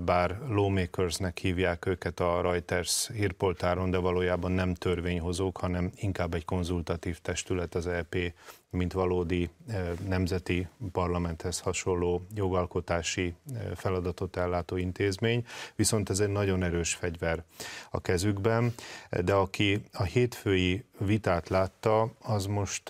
[0.04, 7.18] bár lawmakersnek hívják őket a Reuters hírpoltáron, de valójában nem törvényhozók, hanem inkább egy konzultatív
[7.18, 8.16] testület az EP
[8.74, 9.50] mint valódi
[10.08, 13.34] nemzeti parlamenthez hasonló jogalkotási
[13.74, 15.44] feladatot ellátó intézmény,
[15.76, 17.44] viszont ez egy nagyon erős fegyver
[17.90, 18.74] a kezükben,
[19.24, 22.88] de aki a hétfői vitát látta, az most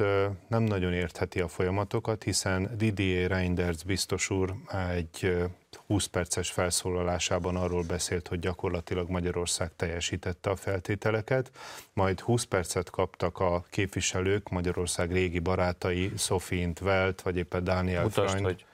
[0.49, 4.55] nem nagyon értheti a folyamatokat, hiszen Didier Reinders biztos úr
[4.95, 5.45] egy
[5.87, 11.51] 20 perces felszólalásában arról beszélt, hogy gyakorlatilag Magyarország teljesítette a feltételeket,
[11.93, 18.29] majd 20 percet kaptak a képviselők, Magyarország régi barátai, Sophie Intvelt, vagy éppen Daniel Mutasd,
[18.29, 18.45] Freund.
[18.45, 18.65] hogy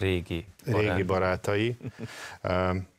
[0.00, 0.88] régi barátai.
[0.88, 1.76] Régi barátai.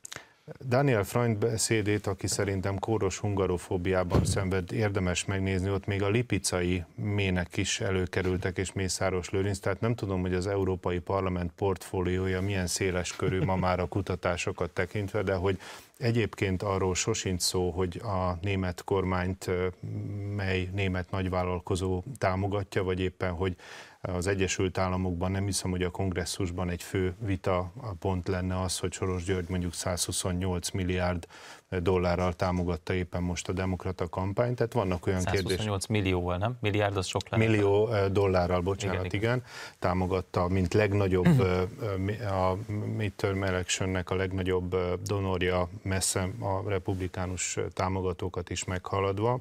[0.67, 7.57] Daniel Freund beszédét, aki szerintem kóros hungarofóbiában szenved, érdemes megnézni, ott még a lipicai mének
[7.57, 13.15] is előkerültek, és Mészáros Lőrinc, tehát nem tudom, hogy az Európai Parlament portfóliója milyen széles
[13.15, 15.59] körű ma már a kutatásokat tekintve, de hogy
[16.01, 19.49] Egyébként arról sosincs szó, hogy a német kormányt
[20.35, 23.55] mely német nagyvállalkozó támogatja, vagy éppen, hogy
[24.01, 28.91] az Egyesült Államokban nem hiszem, hogy a kongresszusban egy fő vita pont lenne az, hogy
[28.91, 31.27] Soros György mondjuk 128 milliárd
[31.79, 35.49] dollárral támogatta éppen most a demokrata kampányt, tehát vannak olyan kérdések.
[35.49, 36.57] 128 millióval, nem?
[36.59, 37.45] Milliárd az sok lenne.
[37.45, 39.43] Millió dollárral, bocsánat, igen, igen.
[39.79, 41.39] támogatta, mint legnagyobb
[42.19, 42.57] a
[42.95, 49.39] midterm electionnek a legnagyobb donorja messze a republikánus támogatókat is meghaladva.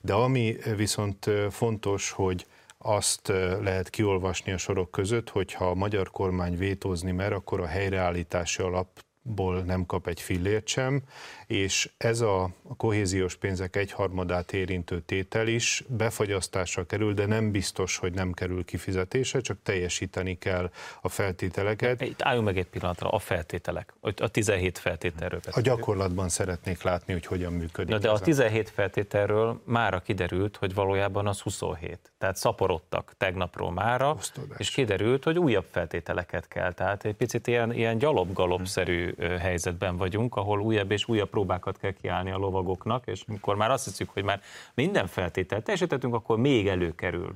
[0.00, 2.46] De ami viszont fontos, hogy
[2.82, 3.28] azt
[3.62, 8.62] lehet kiolvasni a sorok között, hogy ha a magyar kormány vétózni mer, akkor a helyreállítási
[8.62, 11.02] alap ból nem kap egy fillért sem,
[11.50, 18.12] és ez a kohéziós pénzek egyharmadát érintő tétel is befagyasztásra kerül, de nem biztos, hogy
[18.12, 22.00] nem kerül kifizetése, csak teljesíteni kell a feltételeket.
[22.00, 27.26] Itt álljunk meg egy pillanatra, a feltételek, a 17 feltételről A gyakorlatban szeretnék látni, hogy
[27.26, 27.90] hogyan működik.
[27.90, 32.12] Na, de a 17 feltételről mára kiderült, hogy valójában az 27.
[32.18, 34.58] Tehát szaporodtak tegnapról mára, Osztodás.
[34.58, 36.72] és kiderült, hogy újabb feltételeket kell.
[36.72, 42.30] Tehát egy picit ilyen, ilyen gyalop-galopszerű helyzetben vagyunk, ahol újabb és újabb próbákat kell kiállni
[42.30, 44.40] a lovagoknak, és amikor már azt hiszük, hogy már
[44.74, 47.34] minden feltételt teljesítettünk, akkor még előkerül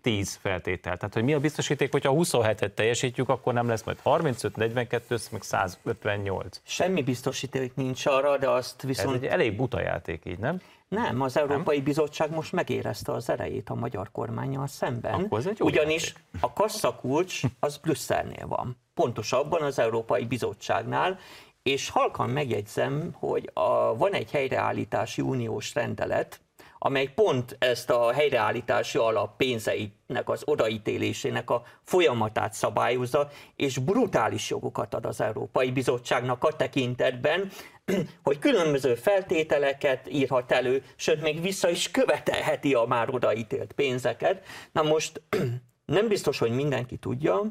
[0.00, 0.96] 10 feltétel.
[0.96, 5.42] Tehát, hogy mi a biztosíték, hogyha 27-et teljesítjük, akkor nem lesz majd 35, 42, meg
[5.42, 6.60] 158.
[6.64, 9.16] Semmi biztosíték nincs arra, de azt viszont...
[9.16, 10.60] Ez egy elég buta játék így, nem?
[10.88, 11.84] Nem, az Európai nem?
[11.84, 16.22] Bizottság most megérezte az erejét a magyar kormányjal szemben, Akkor ez egy ugyanis játék.
[16.40, 18.76] a kasszakulcs az Brüsszelnél van.
[18.94, 21.18] Pontosabban az Európai Bizottságnál,
[21.64, 26.40] és halkan megjegyzem, hogy a, van egy helyreállítási uniós rendelet,
[26.78, 34.94] amely pont ezt a helyreállítási alap pénzeinek az odaítélésének a folyamatát szabályozza, és brutális jogokat
[34.94, 37.50] ad az Európai Bizottságnak a tekintetben,
[38.24, 44.44] hogy különböző feltételeket írhat elő, sőt még vissza is követelheti a már odaítélt pénzeket.
[44.72, 45.22] Na most
[45.84, 47.42] nem biztos, hogy mindenki tudja,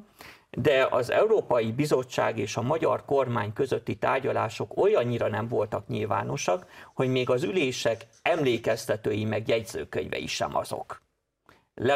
[0.57, 7.07] de az Európai Bizottság és a magyar kormány közötti tárgyalások olyannyira nem voltak nyilvánosak, hogy
[7.09, 11.01] még az ülések emlékeztetői meg jegyzőkönyvei sem azok.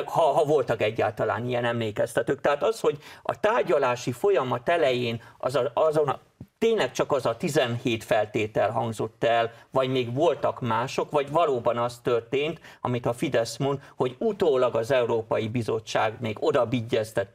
[0.06, 2.42] Ha, ha voltak egyáltalán ilyen emlékeztetők.
[2.42, 6.20] Tehát az, hogy a tárgyalási folyamat elején az a, azon a
[6.60, 12.00] tényleg csak az a 17 feltétel hangzott el, vagy még voltak mások, vagy valóban az
[12.04, 16.68] történt, amit a Fidesz mond, hogy utólag az Európai Bizottság még oda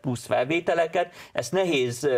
[0.00, 1.14] plusz felvételeket.
[1.32, 2.08] Ezt nehéz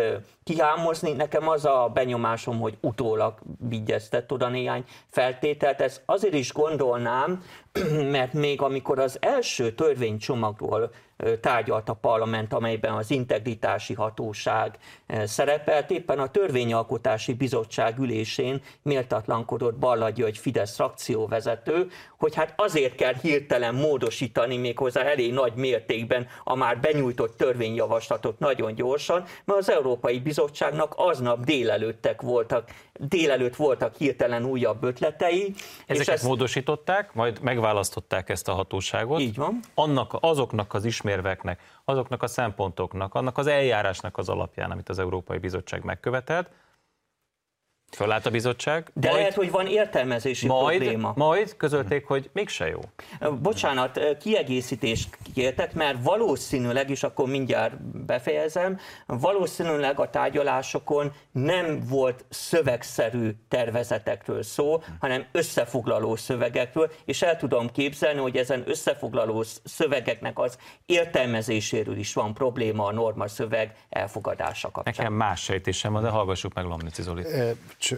[0.43, 1.11] kihámozni.
[1.11, 5.81] Nekem az a benyomásom, hogy utólag bigyeztett oda néhány feltételt.
[5.81, 7.43] Ezt azért is gondolnám,
[8.15, 10.91] mert még amikor az első törvénycsomagról
[11.41, 14.77] tárgyalt a parlament, amelyben az integritási hatóság
[15.23, 15.91] szerepelt.
[15.91, 23.75] Éppen a Törvényalkotási Bizottság ülésén méltatlankodott Balla György Fidesz frakcióvezető, hogy hát azért kell hirtelen
[23.75, 30.93] módosítani méghozzá elég nagy mértékben a már benyújtott törvényjavaslatot nagyon gyorsan, mert az Európai Bizottságnak
[30.97, 32.69] aznap délelőttek voltak,
[32.99, 35.53] délelőtt voltak hirtelen újabb ötletei.
[35.85, 36.23] Ezeket és ezt...
[36.23, 39.19] módosították, majd megválasztották ezt a hatóságot.
[39.19, 39.59] Így van.
[39.73, 45.37] Annak, azoknak az ismérveknek, azoknak a szempontoknak, annak az eljárásnak az alapján, amit az Európai
[45.37, 46.49] Bizottság megkövetelt,
[47.91, 48.91] Fölállt a bizottság.
[48.93, 51.13] De majd, lehet, hogy van értelmezési majd, probléma.
[51.15, 52.79] Majd közölték, hogy mégse jó.
[53.41, 63.31] Bocsánat, kiegészítést kértek, mert valószínűleg, és akkor mindjárt befejezem, valószínűleg a tárgyalásokon nem volt szövegszerű
[63.47, 71.97] tervezetekről szó, hanem összefoglaló szövegekről, és el tudom képzelni, hogy ezen összefoglaló szövegeknek az értelmezéséről
[71.97, 74.93] is van probléma a norma szöveg elfogadása kapcsán.
[74.97, 77.27] Nekem más sejtésem van, de hallgassuk meg Lomnici Zolit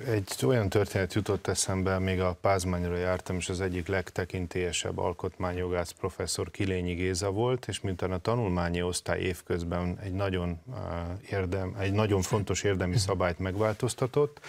[0.06, 6.52] egy olyan történet jutott eszembe, még a Pázmányra jártam, és az egyik legtekintélyesebb alkotmányjogász professzor
[6.52, 10.60] Kilényi Géza volt, és mint a tanulmányi osztály évközben egy nagyon,
[11.30, 14.40] érdem, egy nagyon fontos érdemi szabályt megváltoztatott,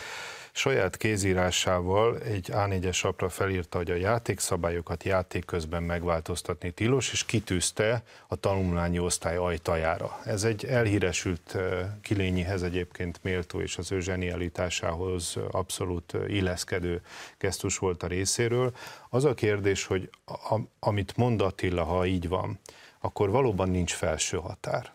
[0.58, 8.02] saját kézírásával egy A4-es lapra felírta, hogy a játékszabályokat játék közben megváltoztatni tilos, és kitűzte
[8.28, 10.20] a tanulmányi osztály ajtajára.
[10.24, 11.56] Ez egy elhíresült
[12.02, 17.02] Kilényihez egyébként méltó és az ő zsenialitásához abszolút illeszkedő
[17.38, 18.72] gesztus volt a részéről.
[19.08, 22.58] Az a kérdés, hogy a, amit mond Attila, ha így van,
[23.00, 24.92] akkor valóban nincs felső határ.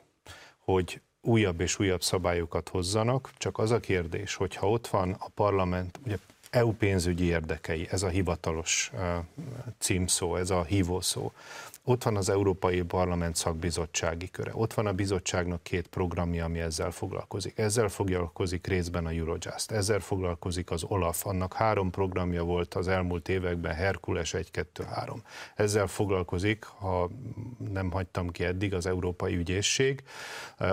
[0.58, 5.30] Hogy újabb és újabb szabályokat hozzanak, csak az a kérdés, hogy ha ott van a
[5.36, 6.18] parlament, ugye
[6.50, 8.92] EU pénzügyi érdekei, ez a hivatalos
[9.78, 11.32] címszó, ez a hívószó.
[11.86, 16.92] Ott van az Európai Parlament szakbizottsági köre, ott van a bizottságnak két programja, ami ezzel
[16.92, 17.58] foglalkozik.
[17.58, 23.30] Ezzel foglalkozik részben a Eurojust, ezzel foglalkozik az OLAF, annak három programja volt az elmúlt
[23.30, 25.24] években, Herkules 1, 2, 3.
[25.56, 27.10] Ezzel foglalkozik, ha
[27.72, 30.04] nem hagytam ki eddig, az Európai Ügyészség,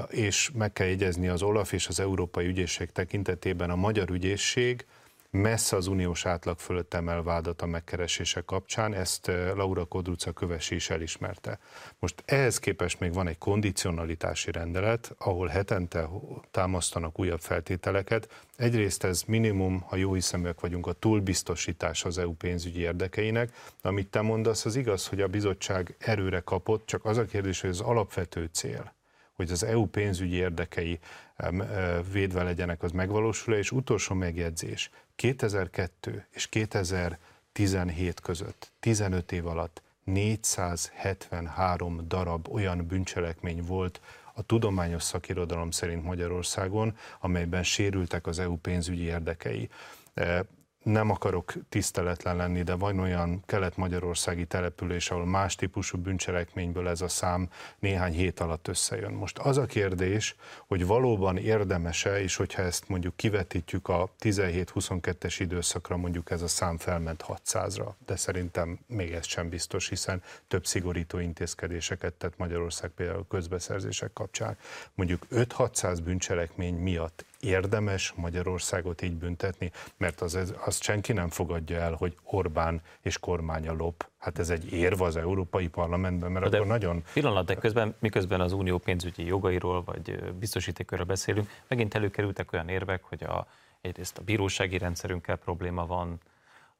[0.09, 4.87] és meg kell jegyezni az OLAF és az Európai Ügyészség tekintetében a Magyar Ügyészség,
[5.31, 10.91] messze az uniós átlag fölött emel vádat a megkeresése kapcsán, ezt Laura Kodruca kövesi is
[10.91, 11.59] elismerte.
[11.99, 16.09] Most ehhez képest még van egy kondicionalitási rendelet, ahol hetente
[16.51, 18.47] támasztanak újabb feltételeket.
[18.57, 23.53] Egyrészt ez minimum, ha jó hiszeműek vagyunk, a túlbiztosítás az EU pénzügyi érdekeinek.
[23.83, 27.70] Amit te mondasz, az igaz, hogy a bizottság erőre kapott, csak az a kérdés, hogy
[27.70, 28.95] az alapvető cél,
[29.41, 30.99] hogy az EU pénzügyi érdekei
[32.12, 42.09] védve legyenek, az megvalósul, és utolsó megjegyzés, 2002 és 2017 között, 15 év alatt 473
[42.09, 44.01] darab olyan bűncselekmény volt
[44.34, 49.68] a tudományos szakirodalom szerint Magyarországon, amelyben sérültek az EU pénzügyi érdekei
[50.83, 57.09] nem akarok tiszteletlen lenni, de van olyan kelet-magyarországi település, ahol más típusú bűncselekményből ez a
[57.09, 59.12] szám néhány hét alatt összejön.
[59.12, 65.97] Most az a kérdés, hogy valóban érdemese, és hogyha ezt mondjuk kivetítjük a 17-22-es időszakra,
[65.97, 71.18] mondjuk ez a szám felment 600-ra, de szerintem még ez sem biztos, hiszen több szigorító
[71.18, 74.57] intézkedéseket tett Magyarország például közbeszerzések kapcsán.
[74.95, 81.93] Mondjuk 5-600 bűncselekmény miatt érdemes Magyarországot így büntetni, mert az, azt senki nem fogadja el,
[81.93, 84.09] hogy Orbán és kormánya lop.
[84.18, 87.03] Hát ez egy érv az Európai Parlamentben, mert de akkor nagyon...
[87.12, 93.03] Pillanat, de közben, miközben az unió pénzügyi jogairól vagy biztosítékörről beszélünk, megint előkerültek olyan érvek,
[93.05, 93.47] hogy a,
[93.80, 96.20] egyrészt a bírósági rendszerünkkel probléma van,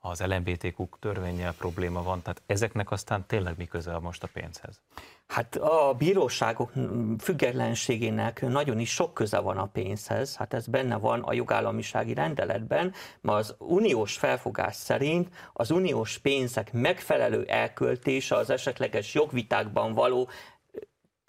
[0.01, 4.81] az LMBTQ törvényel probléma van, tehát ezeknek aztán tényleg mi közel most a pénzhez?
[5.27, 6.73] Hát a bíróságok
[7.19, 12.93] függetlenségének nagyon is sok köze van a pénzhez, hát ez benne van a jogállamisági rendeletben,
[13.21, 20.29] ma az uniós felfogás szerint az uniós pénzek megfelelő elköltése az esetleges jogvitákban való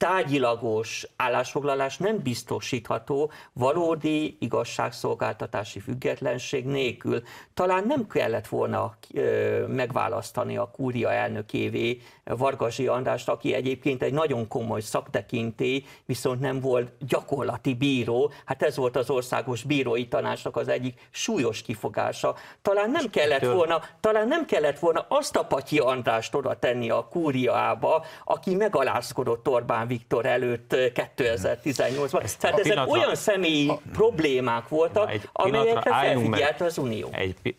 [0.01, 7.21] tárgyilagos állásfoglalás nem biztosítható valódi igazságszolgáltatási függetlenség nélkül.
[7.53, 8.95] Talán nem kellett volna
[9.67, 16.91] megválasztani a kúria elnökévé Vargasi Andrást, aki egyébként egy nagyon komoly szaktekintély, viszont nem volt
[16.99, 18.31] gyakorlati bíró.
[18.45, 22.35] Hát ez volt az országos bírói tanácsnak az egyik súlyos kifogása.
[22.61, 27.07] Talán nem kellett volna, talán nem kellett volna azt a Patyi Andrást oda tenni a
[27.07, 32.35] kúriába, aki megalázkodott Orbán Viktor előtt 2018-ban.
[32.37, 37.09] Tehát ezek olyan személyi a, problémák voltak, amelyekre felfigyelt az Unió.
[37.11, 37.55] Egy,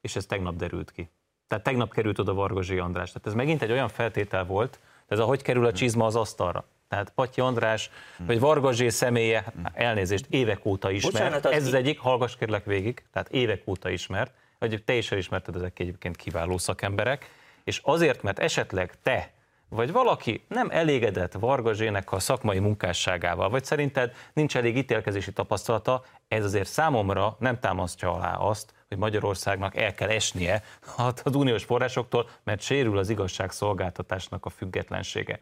[0.00, 1.10] és ez tegnap derült ki.
[1.48, 3.12] Tehát tegnap került oda Vargazsi András.
[3.12, 4.78] Tehát ez megint egy olyan feltétel volt,
[5.08, 6.64] ez a hogy kerül a csizma az asztalra.
[6.88, 11.14] Tehát Patyi András, vagy Vargazsé személye, elnézést, évek óta ismert.
[11.14, 15.10] Bocsánat, az ez az egyik, hallgass kérlek végig, tehát évek óta ismert, hogy te is
[15.12, 17.30] elismerted, ezek egyébként kiváló szakemberek,
[17.64, 19.30] és azért, mert esetleg te
[19.68, 26.44] vagy valaki nem elégedett Vargazsének a szakmai munkásságával, vagy szerinted nincs elég ítélkezési tapasztalata, ez
[26.44, 30.62] azért számomra nem támasztja alá azt, hogy Magyarországnak el kell esnie
[30.96, 35.40] az uniós forrásoktól, mert sérül az igazságszolgáltatásnak a függetlensége.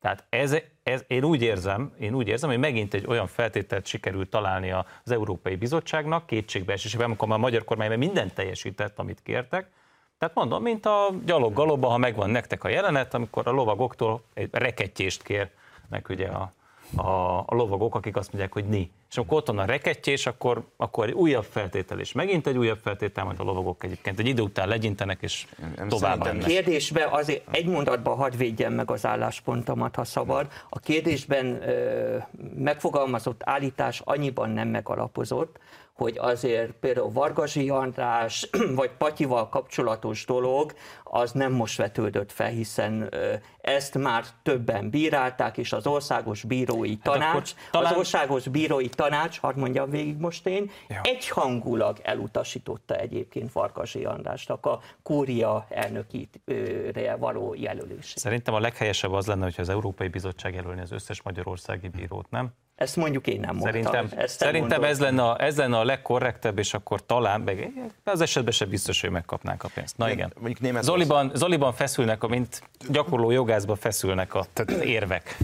[0.00, 4.30] Tehát ez, ez, én úgy érzem, én úgy érzem, hogy megint egy olyan feltételt sikerült
[4.30, 9.70] találni az Európai Bizottságnak kétségbeesésében, amikor már a magyar kormány mindent teljesített, amit kértek,
[10.18, 14.48] tehát mondom, mint a gyalog galobban, ha megvan nektek a jelenet, amikor a lovagoktól egy
[14.52, 16.52] rekettyést kérnek ugye a,
[16.96, 18.90] a, a lovagok, akik azt mondják, hogy ni.
[19.10, 22.78] És amikor ott van a rekettyés, akkor, akkor egy újabb feltétel, és megint egy újabb
[22.82, 25.46] feltétel, majd a lovagok egyébként egy idő után legyintenek, és
[25.76, 26.46] Nem tovább mennek.
[26.46, 30.46] Kérdésbe azért egy mondatban hadd védjem meg az álláspontomat, ha szabad.
[30.68, 32.16] A kérdésben ö,
[32.56, 35.58] megfogalmazott állítás annyiban nem megalapozott,
[35.98, 38.48] hogy azért például Vargasi András
[38.80, 40.72] vagy Patyival kapcsolatos dolog
[41.04, 43.14] az nem most vetődött fel, hiszen
[43.60, 47.92] ezt már többen bírálták, és az Országos Bírói hát Tanács, talán...
[47.92, 51.00] az Országos Bírói Tanács, hadd mondjam végig most én, ja.
[51.02, 58.18] egyhangulag elutasította egyébként Vargasi Andrásnak a kúria elnökére való jelölését.
[58.18, 62.52] Szerintem a leghelyesebb az lenne, hogyha az Európai Bizottság jelölni az összes magyarországi bírót, nem?
[62.78, 63.82] Ezt mondjuk én nem mondtam.
[63.82, 67.72] Szerintem, Ezt szerintem ez, lenne a, ez lenne a legkorrektebb, és akkor talán, meg
[68.04, 69.96] az esetben sem biztos, hogy megkapnánk a pénzt.
[69.96, 70.32] Na igen.
[70.80, 74.46] Zoliban, Zoliban feszülnek, mint gyakorló jogászban feszülnek a
[74.82, 75.36] érvek.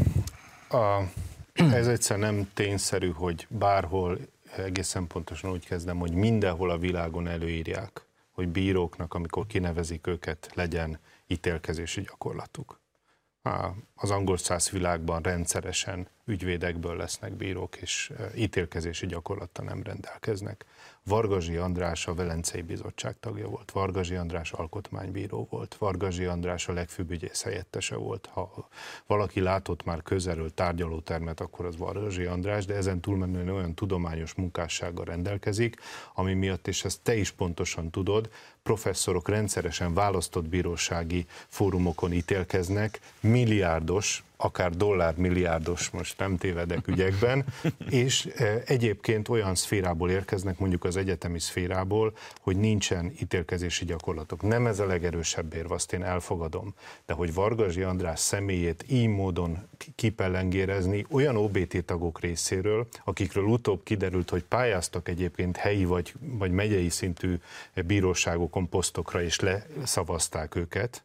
[0.69, 1.01] A,
[1.55, 4.19] ez egyszer nem tényszerű, hogy bárhol
[4.57, 10.99] egészen pontosan úgy kezdem, hogy mindenhol a világon előírják, hogy bíróknak, amikor kinevezik őket, legyen
[11.27, 12.81] ítélkezési gyakorlatuk.
[13.95, 20.65] Az angol száz világban rendszeresen ügyvédekből lesznek bírók, és ítélkezési gyakorlatta nem rendelkeznek.
[21.03, 27.11] Vargazsi András a Velencei Bizottság tagja volt, Vargazsi András alkotmánybíró volt, Vargazsi András a legfőbb
[27.11, 28.29] ügyész helyettese volt.
[28.33, 28.69] Ha
[29.07, 35.05] valaki látott már közelről tárgyalótermet, akkor az Vargazsi András, de ezen túlmenően olyan tudományos munkássággal
[35.05, 35.77] rendelkezik,
[36.15, 38.31] ami miatt, és ezt te is pontosan tudod,
[38.63, 47.45] professzorok rendszeresen választott bírósági fórumokon ítélkeznek, milliárdos, akár dollármilliárdos, most nem tévedek ügyekben,
[47.89, 54.43] és e, egyébként olyan szférából érkeznek, mondjuk az egyetemi szférából, hogy nincsen ítélkezési gyakorlatok.
[54.43, 56.75] Nem ez a legerősebb érv, azt én elfogadom,
[57.07, 64.31] de hogy Vargazsi András személyét így módon kipellengérezni olyan OBT tagok részéről, akikről utóbb kiderült,
[64.31, 67.39] hogy pályáztak egyébként helyi vagy, vagy megyei szintű
[67.87, 71.05] bíróságokon, posztokra, és leszavazták őket,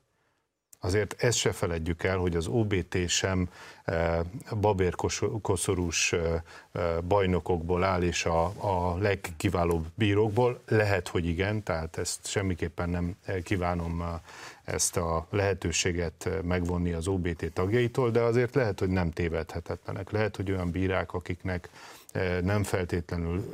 [0.82, 3.50] Azért ezt se feledjük el, hogy az OBT sem
[3.84, 4.20] eh,
[4.62, 10.62] babérkoszorús eh, eh, bajnokokból áll, és a, a legkiválóbb bírókból.
[10.68, 14.04] Lehet, hogy igen, tehát ezt semmiképpen nem kívánom
[14.64, 20.12] ezt a lehetőséget megvonni az OBT tagjaitól, de azért lehet, hogy nem tévedhetetlenek.
[20.12, 21.70] Lehet, hogy olyan bírák, akiknek
[22.42, 23.54] nem feltétlenül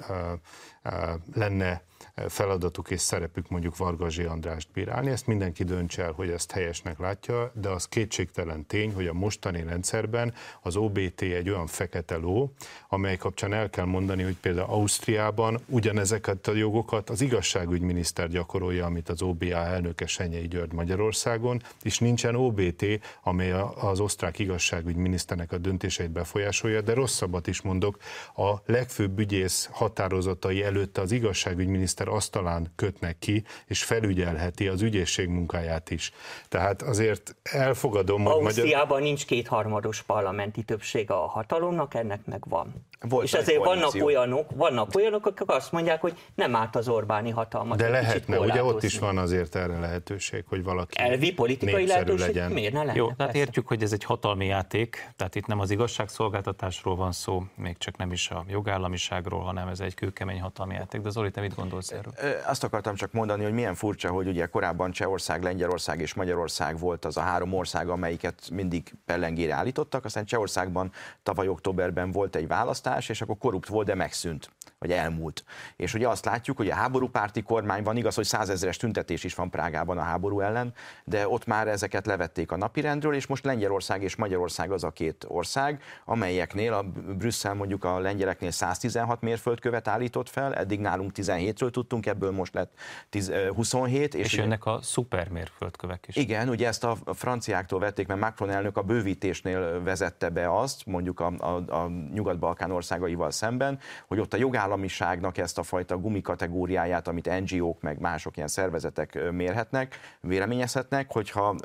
[1.33, 1.83] lenne
[2.27, 5.09] feladatuk és szerepük mondjuk Vargazsi Andrást bírálni.
[5.09, 9.63] Ezt mindenki döntse el, hogy ezt helyesnek látja, de az kétségtelen tény, hogy a mostani
[9.63, 12.53] rendszerben az OBT egy olyan fekete ló,
[12.89, 19.09] amely kapcsán el kell mondani, hogy például Ausztriában ugyanezeket a jogokat az igazságügyminiszter gyakorolja, amit
[19.09, 22.85] az OBA elnöke Senyei György Magyarországon, és nincsen OBT,
[23.23, 27.97] amely az osztrák igazságügyminiszternek a döntéseit befolyásolja, de rosszabbat is mondok,
[28.33, 35.27] a legfőbb ügyész határozatai előtt az igazságügyminiszter miniszter asztalán kötnek ki, és felügyelheti az ügyészség
[35.27, 36.11] munkáját is.
[36.49, 38.33] Tehát azért elfogadom, hogy...
[38.33, 39.01] Ausztriában magyar...
[39.01, 42.85] nincs kétharmados parlamenti többség a hatalomnak, ennek meg van.
[42.99, 47.29] Volt és ezért vannak olyanok, vannak olyanok, akik azt mondják, hogy nem árt az Orbáni
[47.29, 47.77] hatalmat.
[47.77, 52.51] De lehetne, ugye ott is van azért erre lehetőség, hogy valaki Elvi politikai lehetőség, legyen.
[52.51, 52.95] miért ne lenne?
[52.95, 57.43] Jó, tehát értjük, hogy ez egy hatalmi játék, tehát itt nem az igazságszolgáltatásról van szó,
[57.55, 61.01] még csak nem is a jogállamiságról, hanem ez egy kőkemény hatalmi játék.
[61.01, 62.13] De Zoli, te mit gondolsz erről?
[62.45, 67.05] Azt akartam csak mondani, hogy milyen furcsa, hogy ugye korábban Csehország, Lengyelország és Magyarország volt
[67.05, 70.91] az a három ország, amelyiket mindig pellengére állítottak, aztán Csehországban
[71.23, 72.47] tavaly októberben volt egy
[72.85, 75.43] választás, és akkor korrupt volt, de megszűnt vagy elmúlt.
[75.75, 79.49] És ugye azt látjuk, hogy a háborúpárti kormány van, igaz, hogy százezeres tüntetés is van
[79.49, 80.73] Prágában a háború ellen,
[81.03, 85.25] de ott már ezeket levették a napirendről, és most Lengyelország és Magyarország az a két
[85.27, 86.83] ország, amelyeknél a
[87.17, 92.73] Brüsszel mondjuk a lengyeleknél 116 mérföldkövet állított fel, eddig nálunk 17-ről tudtunk, ebből most lett
[93.09, 94.13] 10, 27.
[94.13, 96.15] És, és ugye, jönnek a szuper mérföldkövek is.
[96.15, 101.19] Igen, ugye ezt a franciáktól vették, mert Macron elnök a bővítésnél vezette be azt, mondjuk
[101.19, 107.07] a, a, a Nyugat-Balkán országaival szemben, hogy ott a jogállam jogállamiságnak ezt a fajta gumikategóriáját,
[107.07, 111.55] amit NGO-k meg mások ilyen szervezetek mérhetnek, véleményezhetnek, hogyha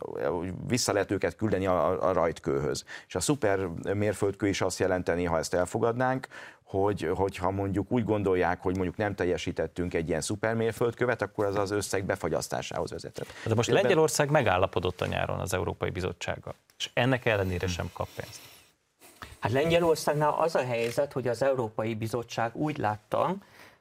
[0.67, 2.85] vissza lehet őket küldeni a, a rajtkőhöz.
[3.07, 3.59] És a szuper
[3.95, 6.27] mérföldkő is azt jelenteni, ha ezt elfogadnánk,
[6.65, 11.71] hogy, hogyha mondjuk úgy gondolják, hogy mondjuk nem teljesítettünk egy ilyen szupermérföldkövet, akkor az az
[11.71, 13.27] összeg befagyasztásához vezetett.
[13.45, 18.50] De most Lengyelország megállapodott a nyáron az Európai Bizottsággal, és ennek ellenére sem kap pénzt.
[19.41, 23.37] Hát Lengyelországnál az a helyzet, hogy az Európai Bizottság úgy látta,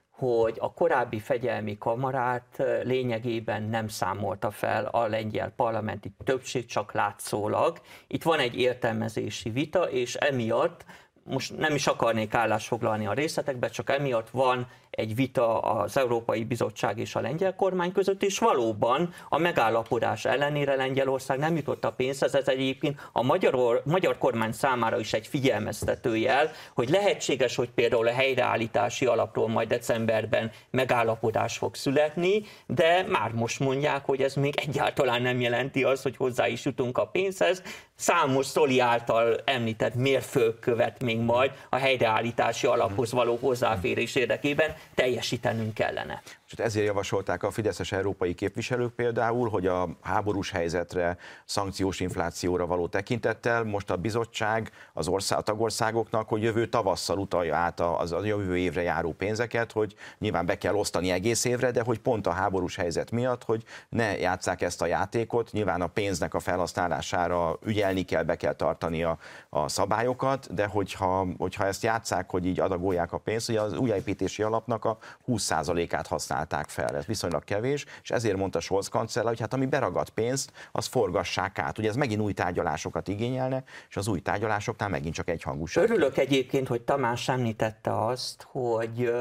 [0.10, 7.82] hogy a korábbi fegyelmi kamarát lényegében nem számolta fel a lengyel parlamenti többség, csak látszólag.
[8.08, 10.86] Itt van egy értelmezési vita, és emiatt
[11.24, 14.68] most nem is akarnék állásfoglalni a részletekbe, csak emiatt van
[15.00, 20.76] egy vita az Európai Bizottság és a lengyel kormány között, és valóban a megállapodás ellenére
[20.76, 26.18] Lengyelország nem jutott a pénzhez, ez egyébként a magyar, magyar kormány számára is egy figyelmeztető
[26.18, 33.32] jel, hogy lehetséges, hogy például a helyreállítási alapról majd decemberben megállapodás fog születni, de már
[33.32, 37.64] most mondják, hogy ez még egyáltalán nem jelenti azt, hogy hozzá is jutunk a pénzhez.
[37.96, 46.22] Számos Szoli által említett mérföldkövet még majd a helyreállítási alaphoz való hozzáférés érdekében teljesítenünk kellene.
[46.52, 52.88] És ezért javasolták a fideszes európai képviselők például, hogy a háborús helyzetre, szankciós inflációra való
[52.88, 58.26] tekintettel most a bizottság az ország, a tagországoknak, hogy jövő tavasszal utalja át az, a
[58.26, 62.32] jövő évre járó pénzeket, hogy nyilván be kell osztani egész évre, de hogy pont a
[62.32, 68.04] háborús helyzet miatt, hogy ne játsszák ezt a játékot, nyilván a pénznek a felhasználására ügyelni
[68.04, 69.18] kell, be kell tartani a,
[69.50, 74.44] a szabályokat, de hogyha, hogyha ezt játszák, hogy így adagolják a pénzt, hogy az újjáépítési
[74.44, 79.54] alapnak a 20%-át használták fel, ez viszonylag kevés, és ezért mondta Scholz kancellár, hogy hát
[79.54, 81.78] ami beragadt pénzt, az forgassák át.
[81.78, 85.84] Ugye ez megint új tárgyalásokat igényelne, és az új tárgyalásoknál megint csak egy hangúság.
[85.84, 89.12] Örülök egyébként, hogy Tamás említette azt, hogy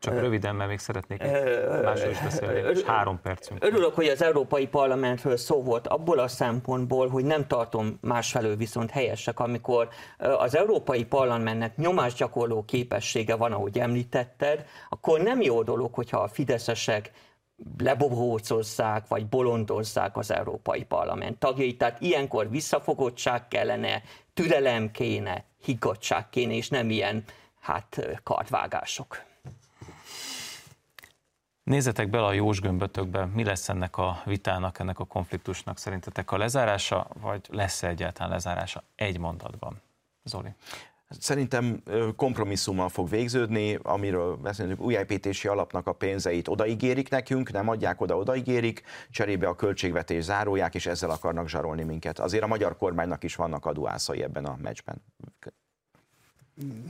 [0.00, 1.22] csak röviden, mert még szeretnék
[1.82, 3.64] másról is beszélni, és három percünk.
[3.64, 8.90] Örülök, hogy az Európai Parlamentről szó volt abból a szempontból, hogy nem tartom másfelől viszont
[8.90, 9.88] helyesek, amikor
[10.18, 17.10] az Európai Parlamentnek nyomásgyakorló képessége van, ahogy említetted, akkor nem jó dolog, hogyha a fideszesek
[17.78, 21.78] lebobócozzák, vagy bolondozzák az Európai Parlament tagjait.
[21.78, 24.02] Tehát ilyenkor visszafogottság kellene,
[24.34, 27.24] türelem kéne, higgadság kéne, és nem ilyen
[27.60, 29.28] hát kartvágások.
[31.62, 36.36] Nézzetek bele a jós gömbötökbe, mi lesz ennek a vitának, ennek a konfliktusnak szerintetek a
[36.36, 39.80] lezárása, vagy lesz-e egyáltalán lezárása egy mondatban?
[40.24, 40.54] Zoli.
[41.18, 41.82] Szerintem
[42.16, 48.82] kompromisszummal fog végződni, amiről beszélünk, újjáépítési alapnak a pénzeit odaígérik nekünk, nem adják oda, odaígérik,
[49.10, 52.18] cserébe a költségvetés záróják, és ezzel akarnak zsarolni minket.
[52.18, 55.02] Azért a magyar kormánynak is vannak adóászai ebben a meccsben.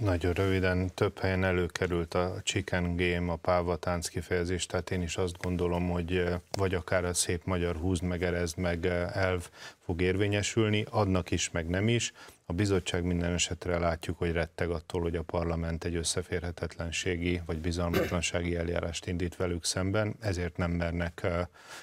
[0.00, 5.16] Nagyon röviden, több helyen előkerült a chicken game, a páva tánc kifejezés, tehát én is
[5.16, 9.48] azt gondolom, hogy vagy akár a szép magyar húzd meg, erezd meg elv
[9.84, 12.12] fog érvényesülni, adnak is, meg nem is.
[12.46, 18.56] A bizottság minden esetre látjuk, hogy retteg attól, hogy a parlament egy összeférhetetlenségi vagy bizalmatlansági
[18.56, 21.26] eljárást indít velük szemben, ezért nem mernek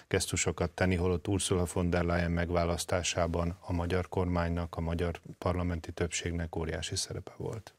[0.08, 6.56] gesztusokat tenni, holott Ursula von der Leyen megválasztásában a magyar kormánynak, a magyar parlamenti többségnek
[6.56, 7.77] óriási szerepe volt.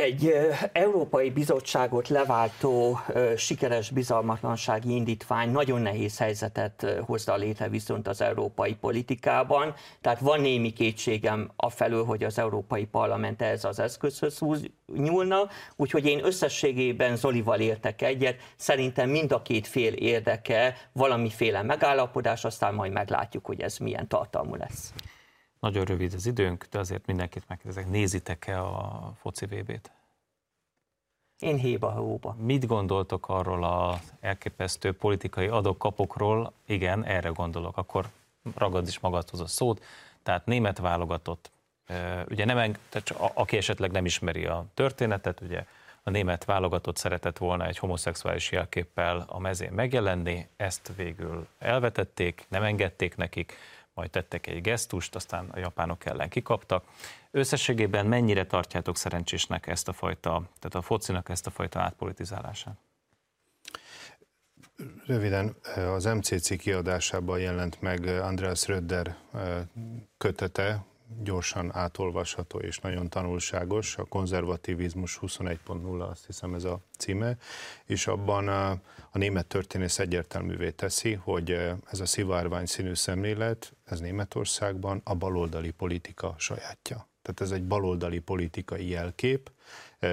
[0.00, 0.34] Egy
[0.72, 3.00] Európai Bizottságot leváltó
[3.36, 10.72] sikeres bizalmatlansági indítvány nagyon nehéz helyzetet hozza létre viszont az európai politikában, tehát van némi
[10.72, 14.40] kétségem afelől, hogy az Európai Parlament ez az eszközhöz
[14.94, 22.44] nyúlna, úgyhogy én összességében Zolival értek egyet, szerintem mind a két fél érdeke valamiféle megállapodás,
[22.44, 24.92] aztán majd meglátjuk, hogy ez milyen tartalmú lesz.
[25.60, 29.90] Nagyon rövid az időnk, de azért mindenkit megkérdezek, nézitek-e a foci VB-t?
[31.38, 32.36] Én héba hóba.
[32.38, 36.52] Mit gondoltok arról a elképesztő politikai adok-kapokról?
[36.66, 37.76] Igen, erre gondolok.
[37.76, 38.08] Akkor
[38.54, 39.84] ragad is magadhoz a szót.
[40.22, 41.50] Tehát német válogatott,
[42.28, 45.64] ugye nem, tehát aki esetleg nem ismeri a történetet, ugye
[46.02, 52.62] a német válogatott szeretett volna egy homoszexuális jelképpel a mezén megjelenni, ezt végül elvetették, nem
[52.62, 53.56] engedték nekik,
[54.00, 56.84] majd tettek egy gesztust, aztán a japánok ellen kikaptak.
[57.30, 62.76] Összességében mennyire tartjátok szerencsésnek ezt a fajta, tehát a focinak ezt a fajta átpolitizálását?
[65.06, 65.56] Röviden,
[65.94, 69.16] az MCC kiadásában jelent meg Andreas Röder
[70.18, 70.84] kötete,
[71.22, 77.36] gyorsan átolvasható és nagyon tanulságos, a konzervativizmus 21.0, azt hiszem ez a címe,
[77.84, 78.70] és abban a,
[79.10, 81.50] a német történész egyértelművé teszi, hogy
[81.90, 87.08] ez a szivárvány színű szemlélet, ez Németországban a baloldali politika sajátja.
[87.22, 89.50] Tehát ez egy baloldali politikai jelkép,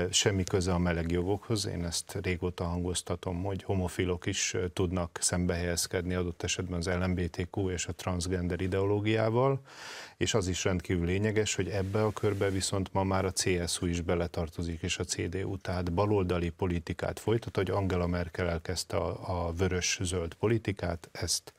[0.10, 1.68] semmi köze a meleg jogokhoz.
[1.68, 7.94] Én ezt régóta hangoztatom, hogy homofilok is tudnak szembehelyezkedni adott esetben az LMBTQ és a
[7.94, 9.62] transgender ideológiával,
[10.18, 14.02] és az is rendkívül lényeges, hogy ebbe a körbe viszont ma már a CSU is
[14.02, 20.34] beletartozik, és a CDU, tehát baloldali politikát folytat, hogy Angela Merkel elkezdte a, a vörös-zöld
[20.34, 21.54] politikát, ezt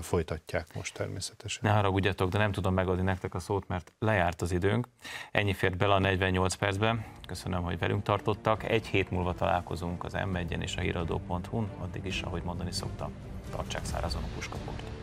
[0.00, 1.60] folytatják most természetesen.
[1.62, 4.88] Ne haragudjatok, de nem tudom megadni nektek a szót, mert lejárt az időnk.
[5.30, 7.04] Ennyi fért bele a 48 percben.
[7.26, 8.64] Köszönöm, hogy velünk tartottak.
[8.64, 11.68] Egy hét múlva találkozunk az m és a híradó.hu-n.
[11.78, 13.12] Addig is, ahogy mondani szoktam,
[13.50, 14.99] tartsák szárazon a puskaport.